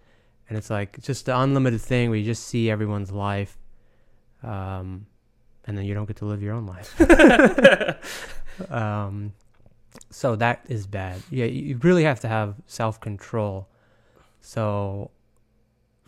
[0.51, 3.57] and it's like it's just the unlimited thing where you just see everyone's life.
[4.43, 5.05] Um,
[5.65, 6.99] and then you don't get to live your own life.
[8.69, 9.31] um,
[10.09, 11.21] so that is bad.
[11.29, 13.69] Yeah, you really have to have self control.
[14.41, 15.11] So,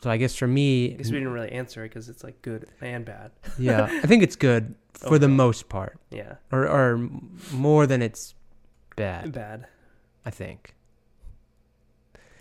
[0.01, 2.67] so I guess for me, Because we didn't really answer it because it's like good
[2.81, 3.31] and bad.
[3.57, 7.09] yeah, I think it's good for the most part, Yeah, or or
[7.53, 8.35] more than it's
[8.97, 9.31] bad.
[9.31, 9.67] bad.
[10.25, 10.75] I think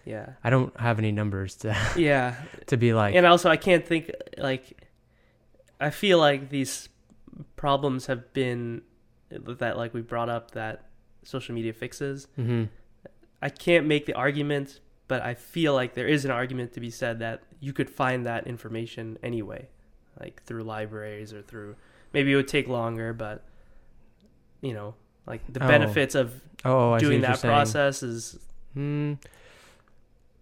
[0.04, 2.34] Yeah, I don't have any numbers to yeah.
[2.66, 3.14] to be like.
[3.14, 4.88] and also, I can't think like.
[5.80, 6.88] I feel like these
[7.56, 8.82] problems have been
[9.30, 10.86] that like we brought up that
[11.24, 12.28] social media fixes.
[12.36, 12.64] hmm
[13.40, 14.78] I can't make the argument,
[15.08, 18.24] but I feel like there is an argument to be said that you could find
[18.26, 19.68] that information anyway,
[20.20, 21.74] like through libraries or through
[22.12, 23.44] maybe it would take longer, but
[24.60, 24.94] you know,
[25.26, 25.66] like the Oh.
[25.68, 27.50] benefits of Oh, doing that saying.
[27.52, 28.38] process is
[28.74, 29.14] Hmm.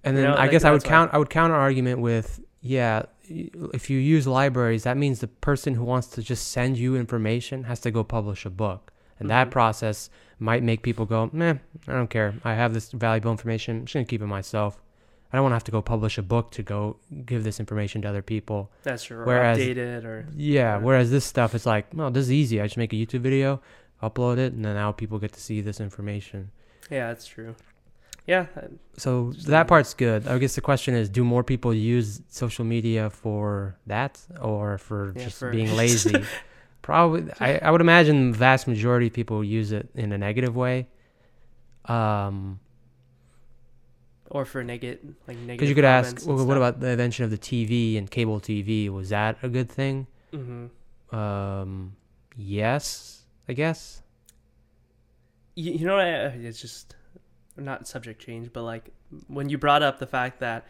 [0.05, 1.15] And You then know, I like, guess I would that's why- count.
[1.15, 5.85] I would counter argument with, yeah, if you use libraries, that means the person who
[5.85, 9.51] wants to just send you information has to go publish a book, and that Mhm.
[9.53, 11.55] process might make people go, meh,
[11.87, 12.35] I don't care.
[12.45, 13.81] I have this valuable information.
[13.81, 14.81] I'm just gonna keep it myself.
[15.33, 18.03] I don't want to have to go publish a book to go give this information
[18.03, 18.71] to other people.
[18.83, 20.77] that's true, or Whereas- updated or Yeah.
[20.79, 20.79] Yeah.
[20.79, 22.61] Whereas this stuff is like, no, this is easy.
[22.61, 23.61] I just make a YouTube video,
[24.03, 26.51] upload it, and then now people get to see this information.
[26.91, 27.55] yeah, that's true.
[28.31, 28.47] Yeah,
[28.97, 30.29] So that part's good.
[30.29, 35.13] I guess the question is, do more people use social media for that or for
[35.17, 36.15] Yeah, just for- being lazy?
[36.83, 40.55] Probably, I, I would imagine the vast majority of people use it in a negative
[40.55, 40.87] way.
[41.87, 42.61] Um,
[44.31, 45.57] or for negative like negative.
[45.59, 48.89] because you could ask, well, what about the invention of the TV and cable TV?
[48.89, 50.07] Was that a good thing?
[50.33, 51.17] Mm-hmm.
[51.17, 51.97] Um,
[52.37, 54.03] yes, I guess.
[55.57, 56.95] you, you know what I, it's just
[57.57, 58.91] not subject change but like
[59.29, 60.67] when you brought up the fact that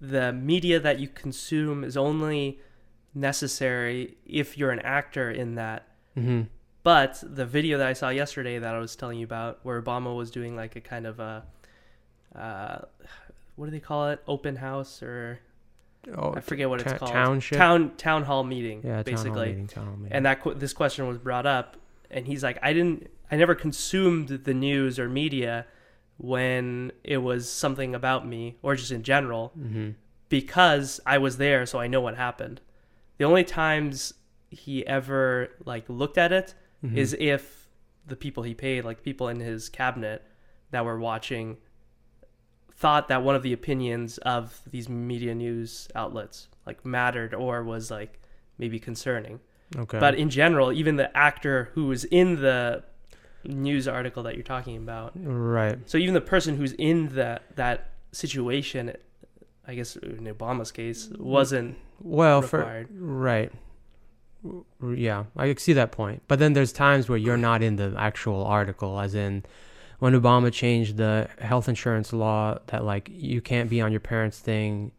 [0.00, 2.58] the media that you consume is only
[3.14, 5.86] necessary if you're an actor in that.
[6.14, 6.42] Hmm
[6.82, 10.14] but the video that i saw yesterday that i was telling you about where obama
[10.14, 11.42] was doing like a kind of a
[12.34, 12.78] uh,
[13.56, 14.20] what do they call it?
[14.28, 15.38] Open house or
[16.14, 17.10] Oh, i forget what ta- it's called.
[17.12, 17.56] township.
[17.56, 20.12] town town hall meeting yeah, basically Town hall meeting, town hall meeting.
[20.12, 21.78] and that qu- this question was brought up
[22.10, 25.64] and he's like i didn't i never consumed the news or media
[26.18, 29.90] when it was something about me or just in general hmm
[30.30, 32.60] because i was there so i know what happened
[33.18, 34.14] the only times
[34.50, 36.96] he ever like looked at it Mhm.
[36.96, 37.68] is if
[38.06, 40.22] the people he paid like people in his cabinet
[40.70, 41.56] that were watching
[42.72, 47.90] thought that one of the opinions of these media news outlets like mattered or was
[47.90, 48.20] like
[48.58, 49.40] maybe concerning
[49.76, 49.98] okay.
[49.98, 52.82] but in general, even the actor who was in the
[53.44, 55.78] news article that you're talking about, right.
[55.86, 58.92] so even the person who's in that that situation,
[59.66, 63.52] I guess in Obama's case, wasn't Well, for right,
[64.94, 66.22] yeah, I see that point.
[66.28, 69.44] But then there's times where you're not in the actual article, as in
[69.98, 74.38] when Obama changed the health insurance law that like you can't be on your parents'
[74.38, 74.92] thing,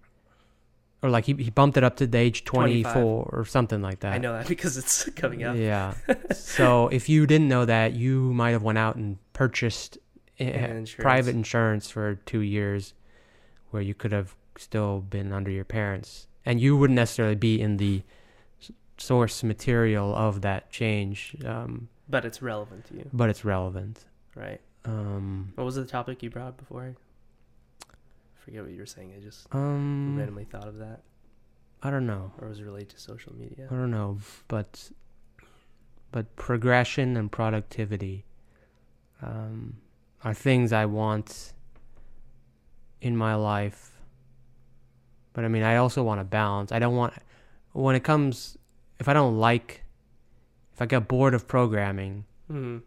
[1.06, 2.94] or like he he bumped it up to the age 25.
[2.94, 4.14] 24 or something like that.
[4.14, 5.56] I know that because it's coming up.
[5.56, 5.94] Yeah.
[6.34, 9.98] so if you didn't know that, you might have went out and purchased
[10.40, 10.96] eh, insurance.
[10.96, 12.94] private insurance for two years,
[13.70, 17.78] where you could have still been under your parents, and you wouldn't necessarily be in
[17.78, 18.02] the
[18.98, 24.06] source material of that change, um, But it's relevant to you, but it's relevant.
[24.36, 24.62] right?
[24.86, 26.96] Um, What was the topic you brought before?
[28.46, 29.12] Forget what you were saying.
[29.18, 31.02] I just um, randomly thought of that,
[31.82, 32.32] I don't know.
[32.40, 33.68] or was it related to social media?
[33.72, 34.92] I don't know, but
[36.12, 38.24] but progression and productivity
[39.22, 39.78] um,
[40.24, 41.54] are things I want
[43.02, 44.00] in my life.
[45.34, 46.72] But I mean, I also want to balance.
[46.72, 47.14] I don't want
[47.74, 48.58] when it comes
[49.00, 49.84] if I don't like
[50.74, 52.78] if I get bored of programming, hmm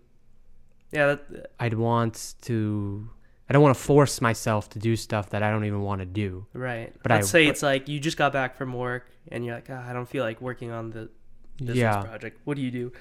[0.92, 3.11] Yeah, that, I'd want to.
[3.49, 6.07] I don't want to force myself to do stuff that I don't even want to
[6.07, 6.46] do.
[6.53, 6.92] right.
[7.03, 9.68] But I'd I- say it's like you just got back from work and you're like,
[9.70, 11.09] ah, I don't feel like working on the
[11.57, 12.40] business yeah, project.
[12.44, 12.92] What do you do?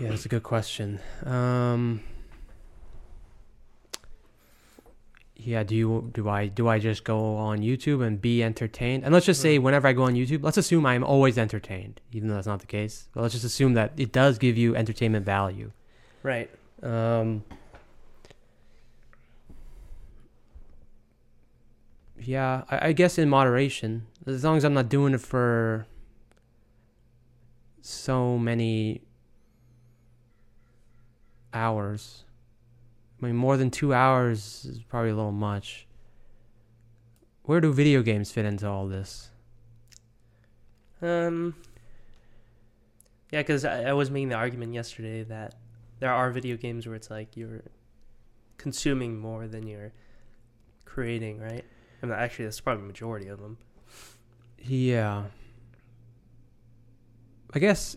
[0.00, 1.00] Yeah, that's a good question.
[1.24, 2.02] Um,
[5.36, 9.04] yeah, do you do I do I just go on YouTube and be entertained?
[9.04, 9.64] And let's just say Hmm.
[9.64, 12.66] whenever I go on YouTube, let's assume I'm always entertained, even though that's not the
[12.66, 13.08] case.
[13.12, 15.72] But let's just assume that it does give you entertainment value.
[16.22, 16.48] Right.
[16.82, 17.42] Um,
[22.24, 25.86] yeah, I, I guess in moderation, as long as I'm not doing it for
[27.80, 29.02] so many
[31.52, 32.24] hours.
[33.20, 35.86] I mean, more than two hours is probably a little much.
[37.44, 39.30] Where do video games fit into all this?
[41.00, 41.54] Um,
[43.32, 45.54] Yeah, because I, I was making the argument yesterday that
[45.98, 47.62] there are video games where it's like you're
[48.58, 49.92] consuming more than you're
[50.84, 51.64] creating, right?
[52.02, 53.58] I mean, actually, that's probably the majority of them.
[54.58, 55.24] Yeah.
[57.54, 57.96] I guess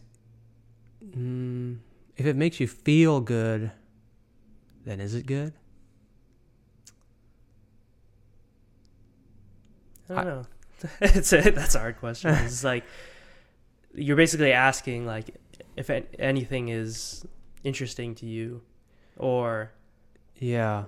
[1.15, 1.77] mm,
[2.17, 3.71] if it makes you feel good,
[4.85, 5.53] then is it good?
[10.09, 10.45] I don't I- know.
[11.01, 12.31] it's a, that's a hard question.
[12.31, 12.83] It's like
[13.93, 15.35] you're basically asking like
[15.77, 15.89] if
[16.19, 17.25] anything is
[17.63, 18.61] interesting to you,
[19.17, 19.71] or
[20.37, 20.85] Yeah.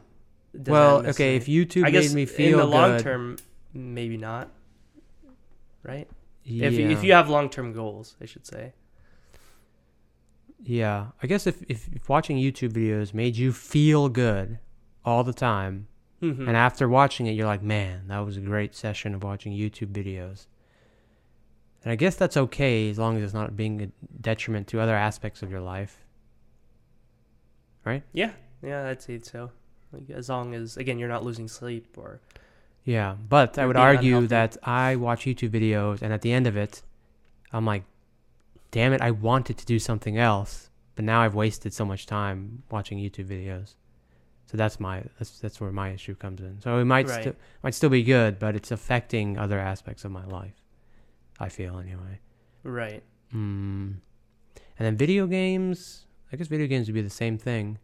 [0.65, 3.37] Well, okay, if YouTube I made me feel in the long term,
[3.73, 4.49] maybe not.
[5.83, 6.07] Right?
[6.43, 6.67] yeah.
[6.67, 8.73] If you, if you have long term goals, I should say.
[10.63, 14.59] Yeah, I guess if, if if watching YouTube videos made you feel good
[15.05, 15.87] all the time,
[16.21, 16.47] Mhm.
[16.47, 19.91] and after watching it, you're like, man, that was a great session of watching YouTube
[19.91, 20.47] videos.
[21.83, 23.87] And I guess that's okay as long as it's not being a
[24.19, 26.03] detriment to other aspects of your life.
[27.85, 28.03] Right?
[28.11, 28.31] Yeah,
[28.61, 29.51] yeah, I'd say so.
[29.91, 32.19] Like as long as again you're not losing sleep or
[32.83, 34.27] Yeah, but I would argue unhealthy.
[34.27, 36.81] that I watch YouTube videos, and at the end of it,
[37.53, 37.83] I'm like,
[38.71, 42.63] damn it, I wanted to do something else, but now I've wasted so much time
[42.69, 43.75] watching YouTube videos.
[44.45, 46.61] So that's my that's that's where my issue comes in.
[46.61, 47.21] So it might Right.
[47.21, 50.55] still might still be good, but it's affecting other aspects of my life.
[51.39, 52.19] I feel anyway.
[52.63, 53.03] right.
[53.33, 53.95] Mm.
[54.79, 56.05] And then video games.
[56.31, 57.77] I guess video games would be the same thing.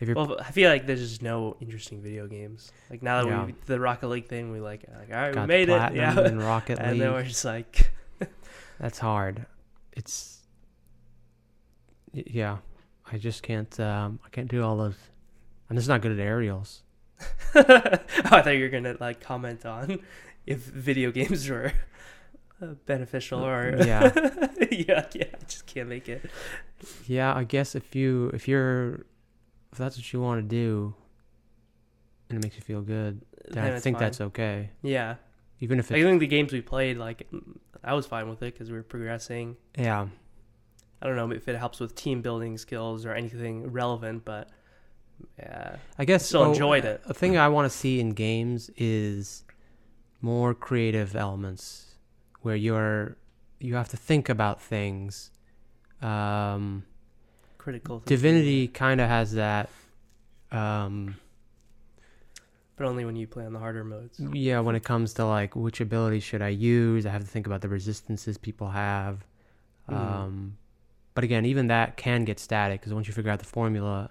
[0.00, 2.72] If you're Well, I feel like there's just no interesting video games.
[2.90, 3.44] Like now that Yeah.
[3.46, 6.18] we the Rocket League thing, we like like all right, we made it, yeah.
[6.26, 7.90] in Rocket League, and then we're just like,
[8.80, 9.46] that's hard.
[9.92, 10.42] It's
[12.12, 12.58] yeah.
[13.10, 13.78] I just can't.
[13.80, 14.96] Um, I can't do all those.
[15.70, 16.82] I'm just not good at aerials.
[17.54, 19.98] oh, I thought you were gonna like comment on
[20.46, 21.72] if video games were
[22.62, 24.12] uh, beneficial or Yeah.
[24.70, 25.24] yeah, yeah.
[25.34, 26.30] I just can't make it.
[27.06, 29.06] Yeah, I guess if you if you're
[29.78, 30.92] if that's what you want to do,
[32.28, 34.06] and it makes you feel good, then I think fine.
[34.06, 34.70] that's okay.
[34.82, 35.14] yeah.
[35.60, 37.28] Even if I think the games we played, like
[37.84, 39.56] I was fine with it because we were progressing.
[39.76, 40.08] yeah,
[41.00, 44.50] I don't know if it helps with team building skills or anything relevant, but
[45.38, 47.00] yeah, I guess still oh, enjoyed it.
[47.06, 49.44] A thing I want to see in games is
[50.20, 51.94] more creative elements
[52.42, 53.16] where you're
[53.60, 55.30] you have to think about things.
[56.02, 56.84] Um,
[57.68, 58.00] critical.
[58.06, 59.68] Divinity kind of has that.
[60.50, 61.16] Um,
[62.76, 64.18] but only when you play on the harder modes.
[64.32, 67.46] yeah, when it comes to like which ability should I use, I have to think
[67.46, 69.24] about the resistances people have.
[69.88, 70.56] Um,
[71.14, 74.10] but again, even that can get static because once you figure out the formula,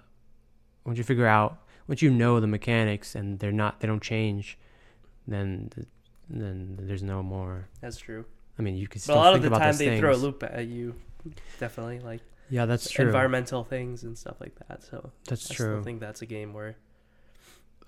[0.84, 4.58] once you figure out, once you know the mechanics and they're not, they don't change,
[5.26, 5.86] then th-
[6.30, 7.68] then there's no more.
[7.80, 8.24] That's true.
[8.58, 10.00] I mean, you can But a lot of the time they things.
[10.00, 10.94] throw a loop at you.
[11.58, 12.20] Definitely like
[12.50, 13.06] Yeah, that's true.
[13.06, 14.82] environmental things and stuff like that.
[14.82, 15.80] So that's I true.
[15.80, 16.76] I think that's a game where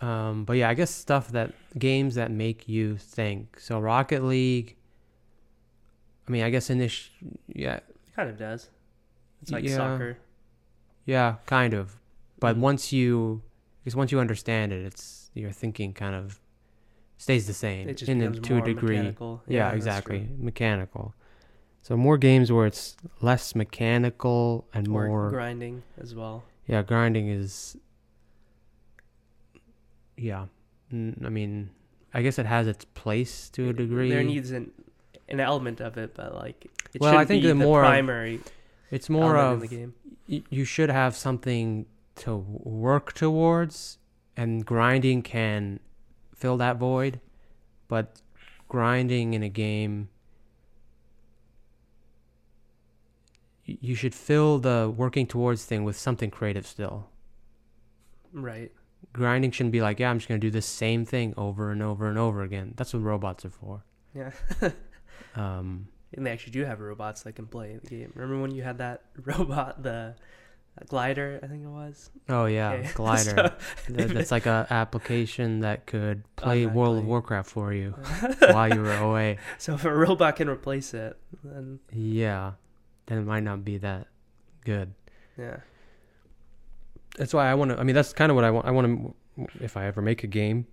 [0.01, 3.61] Um, but yeah, I guess stuff that games that make you think.
[3.61, 4.77] So Rocket League.
[6.27, 7.13] I mean, I guess initial.
[7.49, 7.85] Yeah, it
[8.17, 8.71] kind of does.
[9.43, 9.77] It's like Yeah.
[9.77, 10.19] soccer.
[11.07, 11.97] yeah, kind of.
[12.39, 12.61] But Mhm.
[12.61, 13.43] once you,
[13.83, 16.41] because once you understand it, it's your thinking kind of
[17.19, 18.97] stays the same It just in a, to a degree.
[18.97, 19.43] mechanical.
[19.47, 21.15] Yeah, that's exactly, mechanical.
[21.83, 25.31] So more games where it's less mechanical and Or more.
[25.31, 26.45] grinding as well.
[26.67, 27.77] yeah, grinding is.
[30.17, 30.47] Yeah,
[30.93, 31.71] N- I mean,
[32.13, 34.11] I guess it has its place to a degree.
[34.11, 34.71] There needs an
[35.29, 38.41] an element of it, but like it Well, I think be the more of- primary
[38.91, 39.95] It's more of in the game.
[40.29, 43.99] y- you should have something to work towards,
[44.37, 45.79] and grinding can
[46.35, 47.21] fill that void.
[47.89, 48.21] But
[48.69, 50.09] grinding in a game,
[53.81, 57.09] you should fill the working towards thing with something creative still.
[58.33, 58.73] Right.
[59.13, 62.07] Grinding shouldn't be like, yeah, I'm just gonna do the same thing over and over
[62.09, 62.75] and over again.
[62.77, 63.85] That's what robots are for.
[64.15, 64.31] Yeah.
[65.37, 68.11] Um, And they actually do have robots that can play the game.
[68.17, 70.15] Remember when you had that robot, the
[70.81, 72.11] uh, glider, I think it was?
[72.29, 72.91] oh yeah, Okay.
[72.95, 73.55] glider.
[73.87, 77.91] So- that's like a application that could play World of Warcraft for you
[78.51, 79.39] while you were away.
[79.59, 82.53] so if a robot can replace it, then Yeah,
[83.11, 84.07] then it might not be that
[84.65, 84.95] good.
[85.37, 85.59] yeah.
[87.19, 87.79] That's why I want to.
[87.79, 88.67] I mean, that's kind of what I want.
[88.67, 88.87] I want
[89.37, 89.49] to.
[89.61, 90.67] If I ever make a game,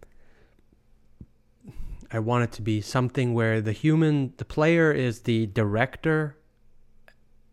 [2.12, 6.38] I want it to be something where the human, the player, is the director,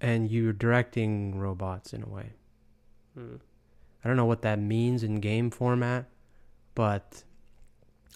[0.01, 2.35] and you're directing robots in a way.
[3.15, 3.37] Hmm.
[4.05, 6.05] I don't know what that means in game format,
[6.75, 7.25] but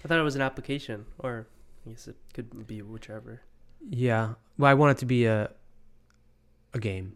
[0.04, 1.48] I thought it was an application, or
[1.86, 3.40] I guess it could be whichever.
[3.88, 4.34] yeah.
[4.58, 5.50] Well, I want it to be a
[6.74, 7.14] a game.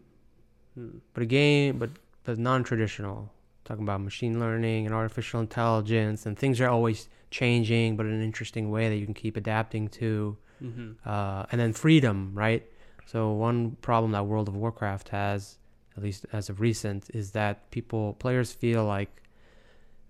[1.13, 1.91] But a game, but
[2.23, 3.31] but non-traditional.
[3.65, 8.21] Talking about machine learning and artificial intelligence, and things are always changing, but in an
[8.21, 10.37] interesting way that you can keep adapting to.
[10.59, 12.63] hmm Uh, and then freedom, right?
[13.05, 15.57] So one problem that World of Warcraft has,
[15.95, 19.23] at least as of recent, is that people players feel like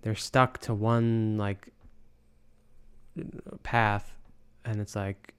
[0.02, 1.70] they're stuck to one like
[3.64, 4.14] path,
[4.66, 5.34] and it's like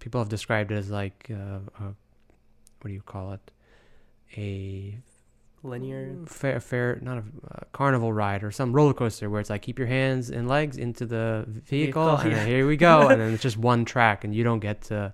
[0.00, 1.94] people have described it as like uh, a,
[2.80, 3.50] what do you call it?
[4.36, 4.98] A
[5.62, 6.16] Linear.
[6.26, 9.78] fair, fair, not a uh, carnival ride or some roller coaster where it's like keep
[9.78, 12.44] your hands and legs into the vehicle, Vehicle, and yeah.
[12.46, 15.12] here we go, and then it's just one track, and you don't get to,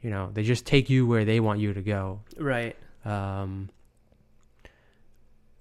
[0.00, 2.20] you know, they just take you where they want you to go.
[2.38, 2.76] Right.
[3.04, 3.70] Um,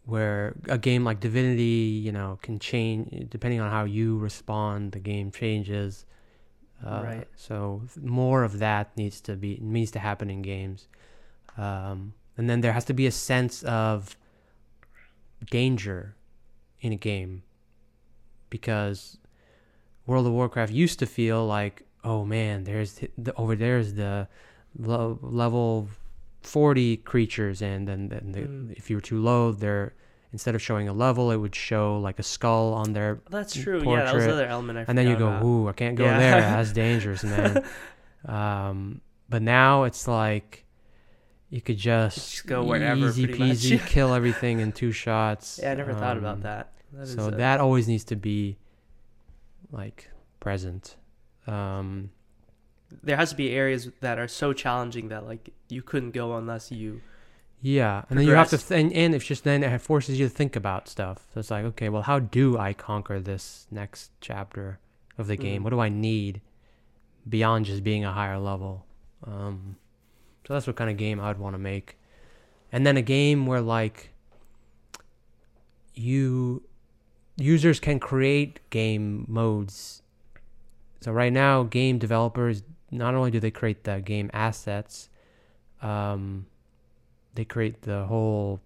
[0.06, 4.92] where a game like Divinity, you know, can change depending on how you respond.
[4.92, 6.06] The game changes.
[6.86, 7.28] Uh, Right.
[7.36, 10.88] So more of that needs to be needs to happen in games,
[11.58, 14.16] um, and then there has to be a sense of
[15.50, 16.16] danger
[16.80, 17.44] in a game,
[18.50, 19.18] because
[20.06, 24.28] World of Warcraft used to feel like, oh man, there's the, over there's the
[24.78, 25.88] lo- level
[26.42, 28.74] 40 creatures and then, then the, Mm.
[28.76, 29.94] if you were too low they're
[30.34, 33.84] instead of showing a level it would show like a skull on their That's true.
[33.86, 34.26] Yeah, that was Portrait.
[34.28, 35.44] the other element I and then you go about.
[35.44, 36.18] ooh i can't go Yeah.
[36.18, 37.64] there that's dangerous man
[38.26, 40.66] um but now it's like
[41.52, 43.58] you could just, Just go wherever, easy pretty much.
[43.58, 46.72] peasy kill everything in two shots Yeah, I never thought about Um, that.
[46.94, 48.58] That is so a- that always needs to be
[49.72, 50.96] like present
[51.48, 52.10] um
[53.04, 56.72] there has to be areas that are so challenging that like you couldn't go unless
[56.72, 57.00] you
[57.62, 60.28] Yeah, and then you have to, th- and, and it's just then it forces you
[60.28, 61.28] to think about stuff.
[61.34, 64.80] So it's like, okay, well, how do I conquer this next chapter
[65.18, 65.62] of the game?
[65.62, 65.64] Mhm.
[65.66, 66.42] What do I need
[67.30, 68.86] beyond just being a higher level?
[69.26, 69.78] Um,
[70.48, 71.98] so that's what kind of game I'd want to make,
[72.72, 74.12] and then a game where like
[75.94, 76.64] you
[77.38, 80.02] users can create game modes.
[81.02, 85.10] So right now, game developers not only do they create the game assets,
[85.82, 86.46] um,
[87.34, 88.60] they create the whole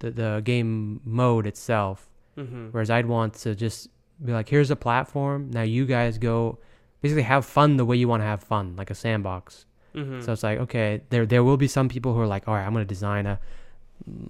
[0.00, 2.08] the the game mode itself.
[2.36, 2.68] mm-hmm.
[2.70, 3.88] Whereas I'd want to just
[4.24, 5.50] be like, here's a platform.
[5.50, 6.58] Now you guys go
[7.00, 9.66] basically have fun the way you want to have fun, like a sandbox.
[9.94, 10.20] Mm-hmm.
[10.20, 12.64] So it's like, okay, there there will be some people who are like, all right,
[12.64, 13.38] I'm gonna design a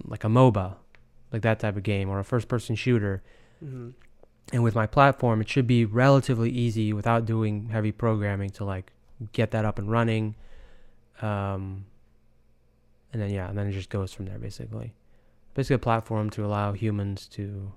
[0.05, 0.75] like a MOBA,
[1.31, 3.21] like that type of game, or a first person shooter.
[3.63, 3.89] mm-hmm.
[4.53, 8.91] And with my platform, it should be relatively easy without doing heavy programming to like
[9.31, 10.35] get that up and running.
[11.21, 11.85] Um,
[13.13, 14.93] and then yeah, and then it just goes from there basically.
[15.53, 17.71] Basically, a platform to allow humans to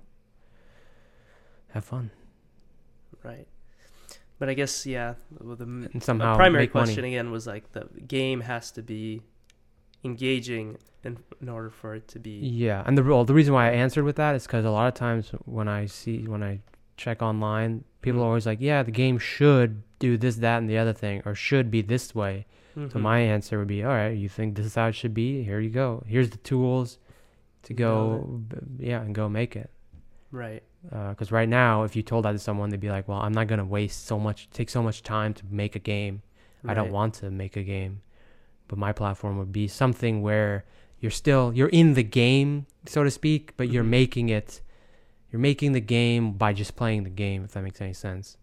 [1.69, 2.09] have fun
[3.21, 3.47] right
[4.39, 5.63] but i guess yeah the
[5.93, 7.15] and somehow primary question money.
[7.15, 9.21] again was like the game has to be
[10.03, 13.67] engaging in, in order for it to be Yeah, and the well, the reason why
[13.67, 16.61] I answered with that is because a lot of times when I see when I
[16.97, 18.27] check online, people are Mhm.
[18.27, 21.69] always like, "Yeah, the game should do this, that, and the other thing, or should
[21.69, 23.01] be this way." So Mhm.
[23.01, 25.43] my answer would be, "All right, you think this is how it should be?
[25.43, 26.03] Here you go.
[26.07, 26.97] Here's the tools
[27.63, 29.69] to go, b- yeah, and go make it."
[30.31, 33.33] right Because right now, if you told that to someone, they'd be like, "Well, I'm
[33.33, 36.21] not gonna waste so much, take so much time to make a game.
[36.67, 38.01] I don't want to make a game."
[38.67, 40.65] But my platform would be something where
[40.99, 43.89] you're still you're in the game, so to speak, but you're Mhm.
[43.89, 44.61] making it.
[45.31, 47.43] You're making the game by just playing the game.
[47.43, 48.37] If that makes any sense.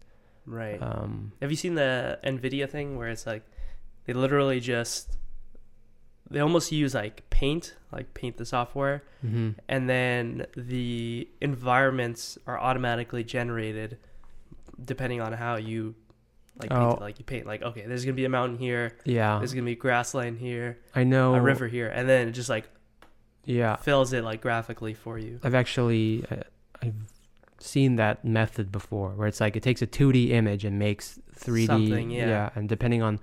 [0.45, 3.43] right Um, Have you seen the Nvidia thing where it's like
[4.05, 5.17] they literally just
[6.29, 9.55] they almost use like paint, like paint the software, mhm.
[9.67, 13.97] and then the environments are automatically generated
[14.83, 15.93] depending on how you
[16.59, 16.91] like Oh.
[16.91, 16.99] it.
[17.01, 19.75] like you paint like okay, there's gonna be a mountain here, Yeah, there's gonna be
[19.75, 21.35] grassland here, I know.
[21.35, 22.69] a river here, and then it just like
[23.45, 25.39] Yeah, fills it like graphically for you.
[25.43, 26.37] I've actually uh,
[26.81, 26.95] I've
[27.59, 31.67] seen that method before, where it's like it takes a 2D image and makes 3D.
[31.67, 32.49] Something, yeah.
[32.55, 33.19] and depending on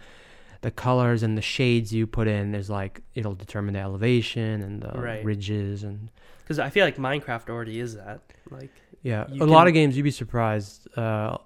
[0.63, 4.83] the colors and the shades you put in, is like it'll determine the elevation and
[4.83, 5.25] the Right.
[5.25, 6.11] ridges and
[6.43, 8.21] Because I feel like Minecraft already is that.
[8.51, 8.71] Like
[9.03, 9.27] yeah.
[9.41, 10.87] A lot of games you'd be surprised.
[10.97, 11.39] Uh,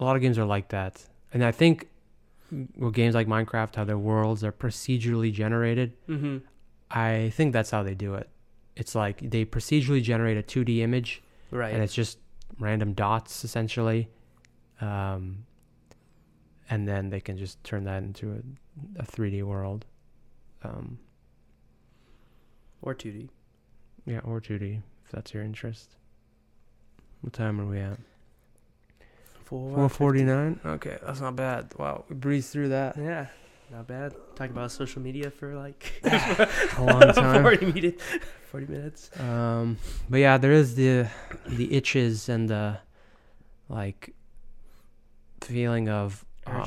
[0.00, 1.88] a lot of games are like that, and I think
[2.76, 5.92] well, games like Minecraft, how their worlds are procedurally generated.
[6.08, 6.38] mm-hmm.
[6.90, 8.28] I think that's how they do it.
[8.76, 11.72] It's like they procedurally generate a 2D image right.
[11.72, 12.18] and it's just
[12.58, 14.08] random dots essentially
[14.80, 15.44] um,
[16.70, 19.84] and then they can just turn that into a, a 3d world
[20.62, 20.98] um,
[22.82, 23.28] or 2D.
[24.06, 25.96] yeah or 2d if that's your interest
[27.20, 27.98] what time are we at
[29.44, 33.26] 449 okay that's not bad wow we breezed through that Yeah.
[33.70, 34.14] Not bad.
[34.36, 36.48] Talking about social media for like a
[36.78, 37.42] long time.
[37.42, 38.00] 40, minute,
[38.50, 39.10] 40 minutes.
[39.18, 41.08] Um, but yeah, there is the
[41.46, 42.78] the itches and the
[43.70, 44.14] like
[45.40, 46.66] feeling of oh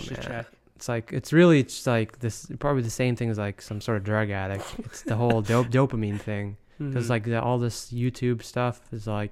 [0.76, 3.98] it's like it's really it's like this probably the same thing as like some sort
[3.98, 4.66] of drug addict.
[4.80, 7.10] It's the whole dope dopamine thing because Mhm.
[7.10, 9.32] like the, all this YouTube stuff is like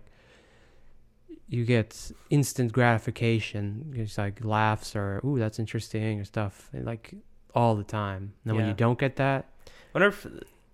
[1.47, 3.93] you get instant gratification.
[3.95, 7.13] It's like laughs or ooh that's interesting or stuff like
[7.53, 8.33] all the time.
[8.43, 9.45] And then when you don't get that,
[9.93, 10.25] wonder if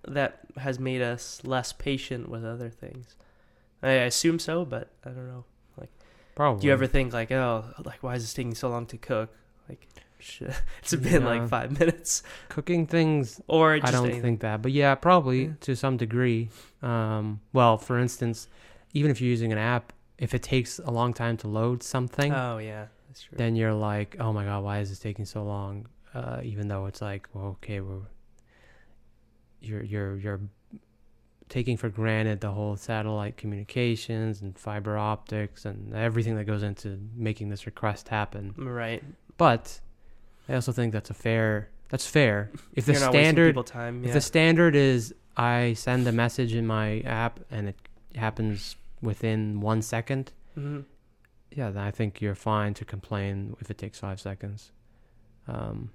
[0.07, 3.15] that has made us less patient with other things.
[3.83, 5.43] I assume so, but I don't know.
[6.35, 8.97] probably Do you ever think like, oh, like why is this taking so long to
[8.97, 9.35] cook?
[9.71, 9.87] Like,
[10.19, 10.51] shit,
[10.81, 11.27] it's been Yeah.
[11.27, 14.21] like five minutes, cooking things or just I don't anything.
[14.21, 15.51] think that, but yeah, probably Yeah.
[15.61, 16.49] to some degree.
[16.81, 18.47] Um, well, for instance,
[18.93, 22.31] even if you're using an app, if it takes a long time to load something,
[22.33, 23.37] Oh yeah, that's true.
[23.37, 25.87] then you're like, oh my god, why is this taking so long?
[26.13, 28.01] Uh, even though it's like, well, okay, we're
[29.61, 30.39] you're you're you're
[31.49, 36.97] taking for granted the whole satellite communications and fiber optics and everything that goes into
[37.15, 38.53] making this request happen.
[38.57, 39.03] right.
[39.37, 39.79] But
[40.49, 41.69] I also think that's a fair.
[41.89, 42.51] That's fair.
[42.73, 44.01] If the You're not wasting standard people time.
[44.03, 44.13] if Yeah.
[44.13, 47.75] the standard is I send a message in my app and it
[48.15, 50.85] happens within one second, Mhm.
[51.51, 54.71] yeah, then I think you're fine to complain if it takes five seconds.
[55.47, 55.89] Um,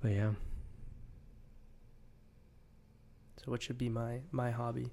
[0.00, 0.32] but yeah,
[3.42, 4.90] So what should be my my hobby?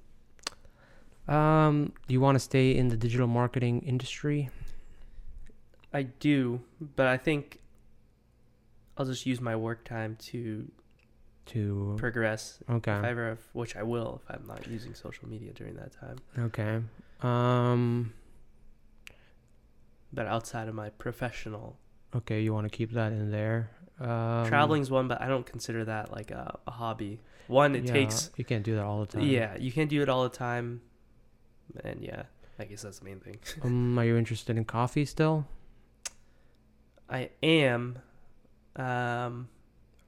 [1.28, 4.50] um, do you want to stay in the digital marketing industry?
[5.94, 6.62] I do,
[6.96, 7.60] but I think
[8.98, 10.70] I'll just use my work time to
[11.48, 12.60] To progress.
[12.70, 15.94] okay, If I ever, which I will, if I'm not using social media during that
[15.94, 16.18] time.
[16.38, 16.82] okay.
[17.22, 18.14] Um,
[20.14, 21.78] But outside of my professional,
[22.16, 23.72] okay, you want to keep that in there.
[24.00, 27.20] Um, traveling's one, but I don't consider that like a, a hobby.
[27.48, 29.22] One, it yeah, takes You can't do that all the time.
[29.24, 30.82] yeah, you can't do it all the time,
[31.84, 32.24] and yeah,
[32.60, 33.40] I guess that's the main thing.
[33.64, 35.48] Um, are you interested in coffee still?
[37.10, 38.00] I am,
[38.76, 39.50] um,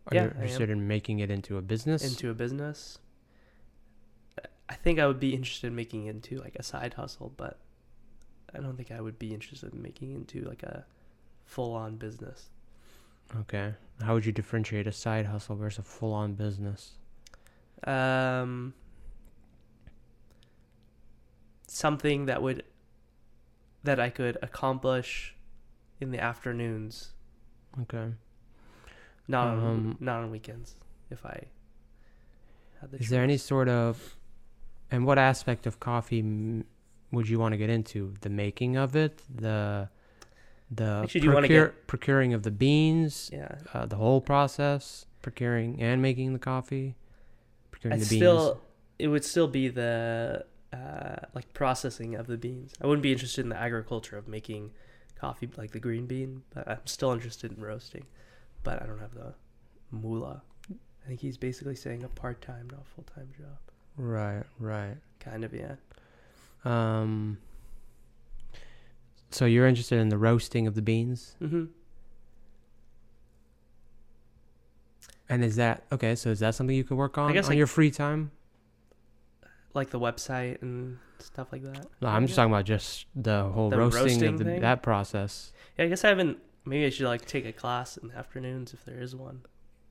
[0.08, 2.04] Are Yeah, you interested in making it into a business?
[2.04, 2.98] into a business.
[4.68, 7.58] I think I would be interested in making it into like a side hustle, but
[8.54, 10.86] I don't think I would be interested in making it into like a
[11.46, 12.50] full-on business.
[13.42, 13.74] okay.
[14.02, 16.94] How would you differentiate a side hustle versus a full-on business?
[17.84, 18.74] Um,
[21.68, 22.64] something that would
[23.84, 25.36] that I could accomplish
[26.00, 27.14] in the afternoons,
[27.82, 28.14] Okay.
[29.28, 30.76] not on, Um, not on weekends.
[31.10, 31.48] If I
[32.82, 34.16] had the Is there any sort of,
[34.92, 36.66] and what aspect of coffee m-
[37.12, 38.14] would you want to get into?
[38.22, 39.90] The making of it, the
[40.72, 46.34] the you wanna procuring of the beans, Yeah, uh, the whole process, procuring and making
[46.34, 46.96] the coffee,
[47.72, 48.20] procuring I the beans.
[48.20, 48.62] still
[49.00, 52.74] it would still be the uh, like processing of the beans.
[52.80, 54.72] I wouldn't be interested in the agriculture of making
[55.20, 58.06] coffee like the green bean, but I'm still interested in roasting.
[58.64, 59.34] But I don't have the
[59.92, 60.42] moolah.
[60.72, 63.58] I think he's basically saying a part time, not full time job.
[63.98, 64.96] Right, right.
[65.20, 65.76] Kind of, yeah.
[66.66, 67.38] Um.
[69.32, 71.66] So you're interested in the roasting of the beans, Mm-hmm.
[75.30, 76.16] and is that okay?
[76.16, 78.32] So is that something you could work on guess, on like- your free time?
[79.76, 81.86] Like the website and stuff like that.
[82.02, 84.62] No, I'm just talking about just the whole The roasting, roasting of the, thing?
[84.62, 85.52] that process.
[85.78, 86.38] Yeah, I guess I haven't.
[86.66, 89.42] Maybe I should like take a class in the afternoons if there is one.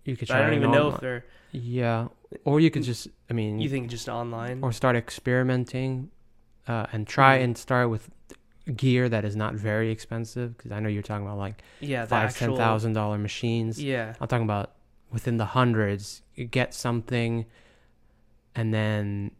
[0.04, 0.38] You could But try.
[0.38, 1.24] I don't an even know online- if they're.
[1.52, 2.08] Yeah,
[2.44, 3.08] or you could just.
[3.30, 4.62] I mean, You think just online?
[4.62, 6.10] or start experimenting,
[6.66, 7.44] uh, and try Mhm.
[7.44, 8.10] and start with
[8.76, 10.56] gear that is not very expensive.
[10.56, 12.48] Because I know you're talking about like yeah, the five, actual.
[12.48, 13.82] ten thousand dollar machines.
[13.82, 14.72] Yeah, I'm talking about
[15.10, 16.22] within the hundreds.
[16.34, 17.46] You get something,
[18.54, 19.30] and then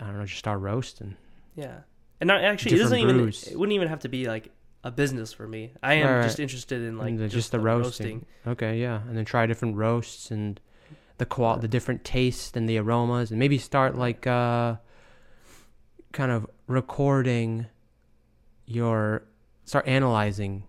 [0.00, 1.16] I don't know, just start roasting.
[1.54, 1.80] Yeah,
[2.20, 3.52] and not, actually, it doesn't Different even.
[3.52, 4.50] It wouldn't even have to be like
[4.84, 5.72] a business for me.
[5.82, 8.26] I am Right, just interested in like just, just the the roasting.
[8.46, 10.60] Okay, yeah, and then try different roasts and
[11.18, 14.76] the qual the different tastes and the aromas, and maybe start like uh,
[16.12, 17.66] kind of recording
[18.66, 19.22] your
[19.64, 20.64] start analyzing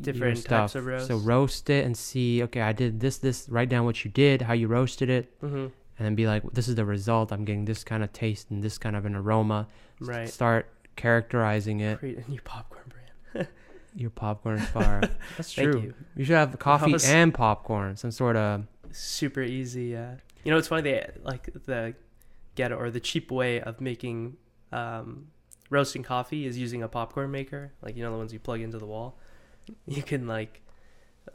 [0.00, 0.72] Different stuff.
[0.72, 1.08] types of roast.
[1.08, 2.42] So roast it and see.
[2.44, 3.18] Okay, I did this.
[3.18, 3.48] This.
[3.50, 5.66] Write down what you did, how you roasted it, hmm
[6.00, 7.30] and then be like, this is the result.
[7.30, 9.68] I'm getting this kind of taste and this kind of an aroma.
[10.00, 10.28] S- Right.
[10.30, 11.98] Start characterizing it.
[11.98, 12.84] Create a new popcorn
[13.34, 13.48] brand.
[13.94, 15.02] Your popcorn is fire.
[15.36, 15.80] That's true.
[15.82, 15.94] you.
[16.16, 17.96] You should have coffee was- and popcorn.
[17.96, 19.84] Some sort of Super easy.
[19.88, 20.14] Yeah.
[20.42, 20.82] You know, it's funny.
[20.82, 21.94] They like the
[22.54, 24.36] get or the cheap way of making
[24.72, 25.26] um,
[25.68, 27.72] roasting coffee is using a popcorn maker.
[27.82, 29.18] Like you know the ones you plug into the wall.
[29.86, 30.62] You can like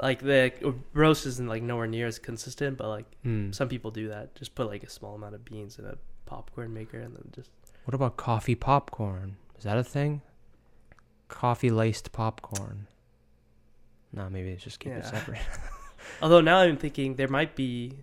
[0.02, 0.52] like the
[0.93, 3.52] roast isn't like nowhere near as consistent, but like Hmm.
[3.52, 4.36] some people do that.
[4.36, 7.50] Just put like a small amount of beans in a popcorn maker and then just
[7.86, 9.38] What about coffee popcorn?
[9.58, 10.22] Is that a thing?
[11.28, 12.88] Coffee laced popcorn.
[14.12, 15.39] No, maybe it's just keep it separate.
[16.22, 17.93] Although now I'm thinking there might be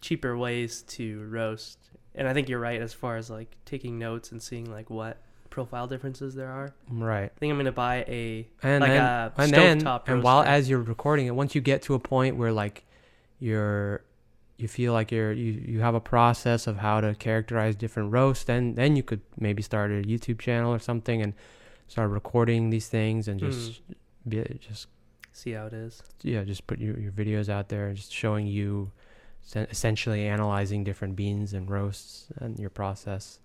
[0.00, 1.78] cheaper ways to roast,
[2.14, 5.22] and I think you're right as far as like taking notes and seeing like what
[5.54, 6.74] profile differences there are.
[6.90, 7.30] right.
[7.34, 10.42] I think I'm gonna buy a And like then a and then stovetop and while
[10.42, 12.84] as you're recording it, once you get to a point where like
[13.38, 14.02] you're
[14.56, 18.44] you feel like you're you, you have a process of how to characterize different roasts,
[18.44, 21.34] then then you could maybe start a YouTube channel or something and
[21.86, 24.28] start recording these things and just Hmm.
[24.30, 24.88] be just
[25.32, 26.02] see how it is.
[26.22, 28.90] yeah, just put your, your videos out there, just showing you
[29.54, 33.38] essentially analyzing different beans and roasts and your process.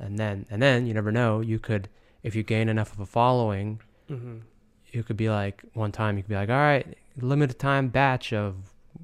[0.00, 1.88] And then and then you never know, you could
[2.22, 4.38] if you gain enough of a following, hmm
[4.92, 8.32] you could be like one time you could be like, "All right, limited time batch
[8.32, 8.56] of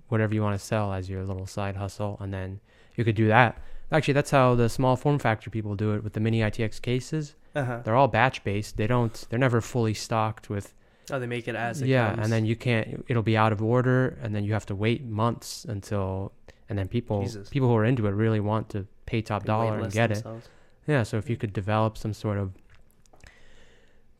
[0.08, 2.58] whatever you want to sell as your little side hustle." And then
[2.96, 3.56] you could do that.
[3.92, 7.36] Actually, that's how the small form factor people do it with the mini ITX cases.
[7.54, 7.80] Uh huh.
[7.84, 8.76] They're all batch based.
[8.78, 10.74] They don't they're never fully stocked with
[11.08, 12.24] Oh, they make it as it yeah comes.
[12.24, 15.04] and then you can't it'll be out of order and then you have to wait
[15.04, 16.32] months until
[16.68, 17.48] and then people Jesus.
[17.48, 20.14] people who are into it really want to pay top They dollar and get it
[20.14, 20.48] themselves.
[20.86, 22.52] Yeah so if you could develop some sort of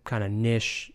[0.04, 0.92] kind of niche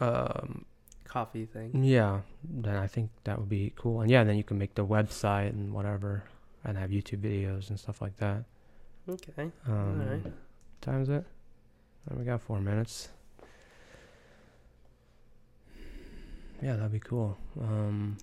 [0.00, 0.64] um
[1.04, 1.82] Coffee thing.
[1.84, 4.84] yeah then i think that would be cool and yeah then you can make the
[4.84, 6.24] website and whatever
[6.64, 8.44] and have youtube videos and stuff like that
[9.08, 9.50] Okay.
[9.68, 10.32] um All right.
[10.80, 11.24] time is it
[12.10, 13.08] Oh, we got four minutes
[16.62, 18.16] yeah that'd be cool um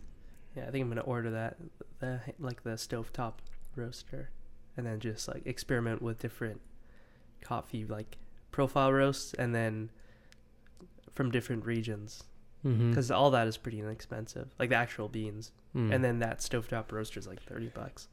[0.56, 1.58] Yeah, I think I'm gonna order that,
[2.00, 3.34] the like the stovetop
[3.76, 4.30] roaster,
[4.78, 6.62] and then just like experiment with different
[7.44, 8.18] coffee like
[8.52, 9.89] profile roasts, and then
[11.14, 12.24] from different regions,
[12.64, 15.91] because all that is pretty inexpensive, like the actual beans, Mm.
[15.94, 18.08] and then that stovetop roaster is like thirty bucks.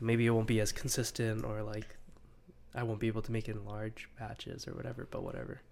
[0.00, 1.96] Maybe it won't be as consistent, or like
[2.74, 5.62] I won't be able to make it in large batches or whatever, but whatever.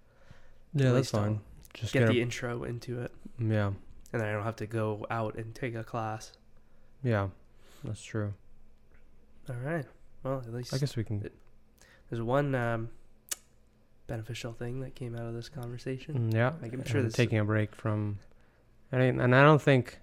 [0.72, 1.40] Yeah, At that's least I'll fine.
[1.74, 3.66] Just Get get, the a, intro into it, yeah,
[4.12, 6.32] and then I don't have to go out and take a class.
[7.02, 7.28] yeah,
[7.82, 8.32] that's true.
[9.50, 9.84] All right.
[10.22, 11.28] Well, at least I guess we can.
[12.14, 12.90] There's one um,
[14.06, 16.30] beneficial thing that came out of this conversation.
[16.30, 18.20] mm, Yeah, Like, I'm sure this- taking a break from.
[18.92, 19.98] I mean, and I don't think.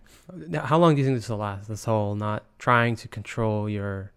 [0.53, 1.69] How long do you think this will last?
[1.69, 4.11] This whole not trying to control your,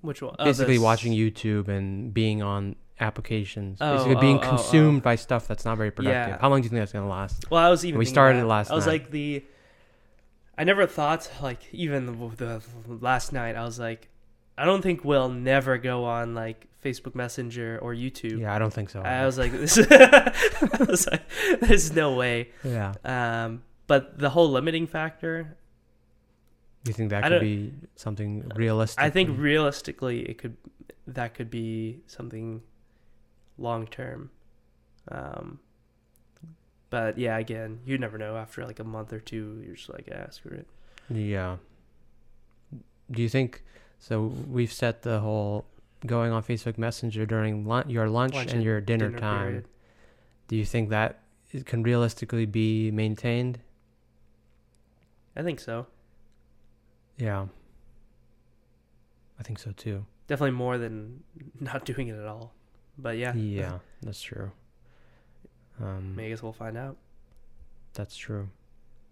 [0.00, 0.34] Which one?
[0.38, 5.02] Oh, basically this- watching YouTube and being on applications, Oh, basically being oh, oh, consumed
[5.02, 6.36] by stuff that's not very productive.
[6.36, 6.38] Yeah.
[6.40, 7.50] How long do you think that's gonna last?
[7.50, 7.98] Well, I was even.
[7.98, 8.46] We started that.
[8.46, 8.92] last I was night.
[9.02, 9.44] like the.
[10.56, 14.08] I never thought like even the, the last night I was like,
[14.56, 18.40] I don't think we'll never go on like Facebook Messenger or YouTube.
[18.40, 19.00] Yeah, I don't think so.
[19.00, 19.78] I was like, this.
[19.90, 21.22] I was like,
[21.60, 22.50] there's no way.
[22.64, 22.92] yeah.
[23.04, 25.56] Um, but the whole limiting factor,
[26.84, 29.02] you think that I could be something realistic?
[29.02, 30.56] I think realistically, it could
[31.06, 32.62] that could be something
[33.58, 34.30] long term.
[35.08, 35.60] Um,
[36.90, 38.36] but yeah, again, you never know.
[38.36, 40.66] After like a month or two, you're just like, ah, screw it.
[41.08, 41.56] Yeah.
[43.10, 43.62] Do you think
[44.02, 44.26] so?
[44.50, 45.64] We've set the whole
[46.04, 49.46] going on Facebook Messenger during lun- your lunch, Lunch and and your dinner, dinner time.
[49.46, 49.64] period.
[50.48, 51.20] Do you think that
[51.52, 53.60] it can realistically be maintained?
[55.36, 55.86] I think so.
[57.16, 57.46] Yeah.
[59.38, 60.04] I think so too.
[60.26, 61.22] Definitely more than
[61.60, 62.52] not doing it at all.
[62.98, 64.50] But yeah, Yeah, that's true.
[65.80, 66.96] Um, I guess we'll find out.
[67.94, 68.48] that's true.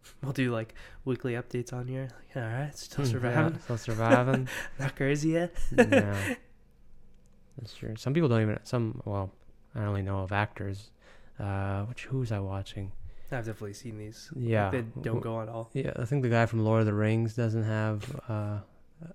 [0.23, 0.75] We'll do like
[1.05, 2.09] weekly updates on here.
[2.35, 3.53] Like, all right, still Hmm, surviving.
[3.55, 4.49] Yeah, still surviving.
[4.79, 5.53] Not crazy yet.
[5.77, 6.17] yeah,
[7.59, 7.97] that's true.
[7.97, 8.59] Some people don't even.
[8.65, 9.31] Some well,
[9.75, 10.91] I only know of actors.
[11.39, 12.93] Uh, which who was I watching?
[13.33, 14.29] I've definitely seen these.
[14.37, 15.71] Yeah, They don't go on all.
[15.73, 18.59] Yeah, I think the guy from Lord of the Rings doesn't have uh,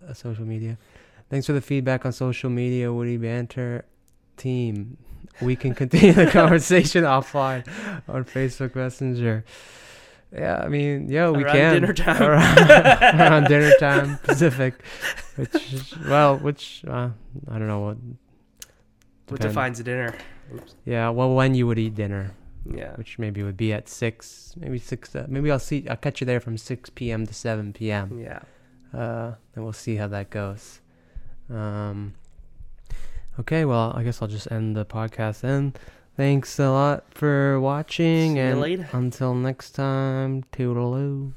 [0.07, 0.77] a social media.
[1.29, 3.83] Thanks for the feedback on social media, Woody Banter
[4.37, 4.97] team.
[5.41, 7.67] We can continue the conversation offline
[8.07, 9.43] on Facebook Messenger.
[10.35, 12.21] Yeah, I mean, yeah, we Around can dinner time.
[12.21, 12.57] around,
[13.21, 14.73] around dinner time Pacific,
[15.37, 17.09] which is, well, which uh,
[17.49, 17.97] I don't know what.
[19.27, 20.13] What depend- defines a dinner?
[20.83, 22.31] Yeah, well, when you would eat dinner,
[22.69, 22.95] Yeah.
[22.95, 25.15] which maybe would be at six, maybe six.
[25.15, 25.87] Uh, maybe I'll see.
[25.89, 27.25] I'll catch you there from six p.m.
[27.25, 28.19] to seven p.m.
[28.19, 28.39] Yeah.
[28.93, 30.81] Uh, and we'll see how that goes.
[31.49, 32.13] Um.
[33.39, 35.73] Okay, well, I guess I'll just end the podcast then.
[36.17, 38.87] Thanks a lot for watching, See and later.
[38.93, 41.33] until next time, toodaloo.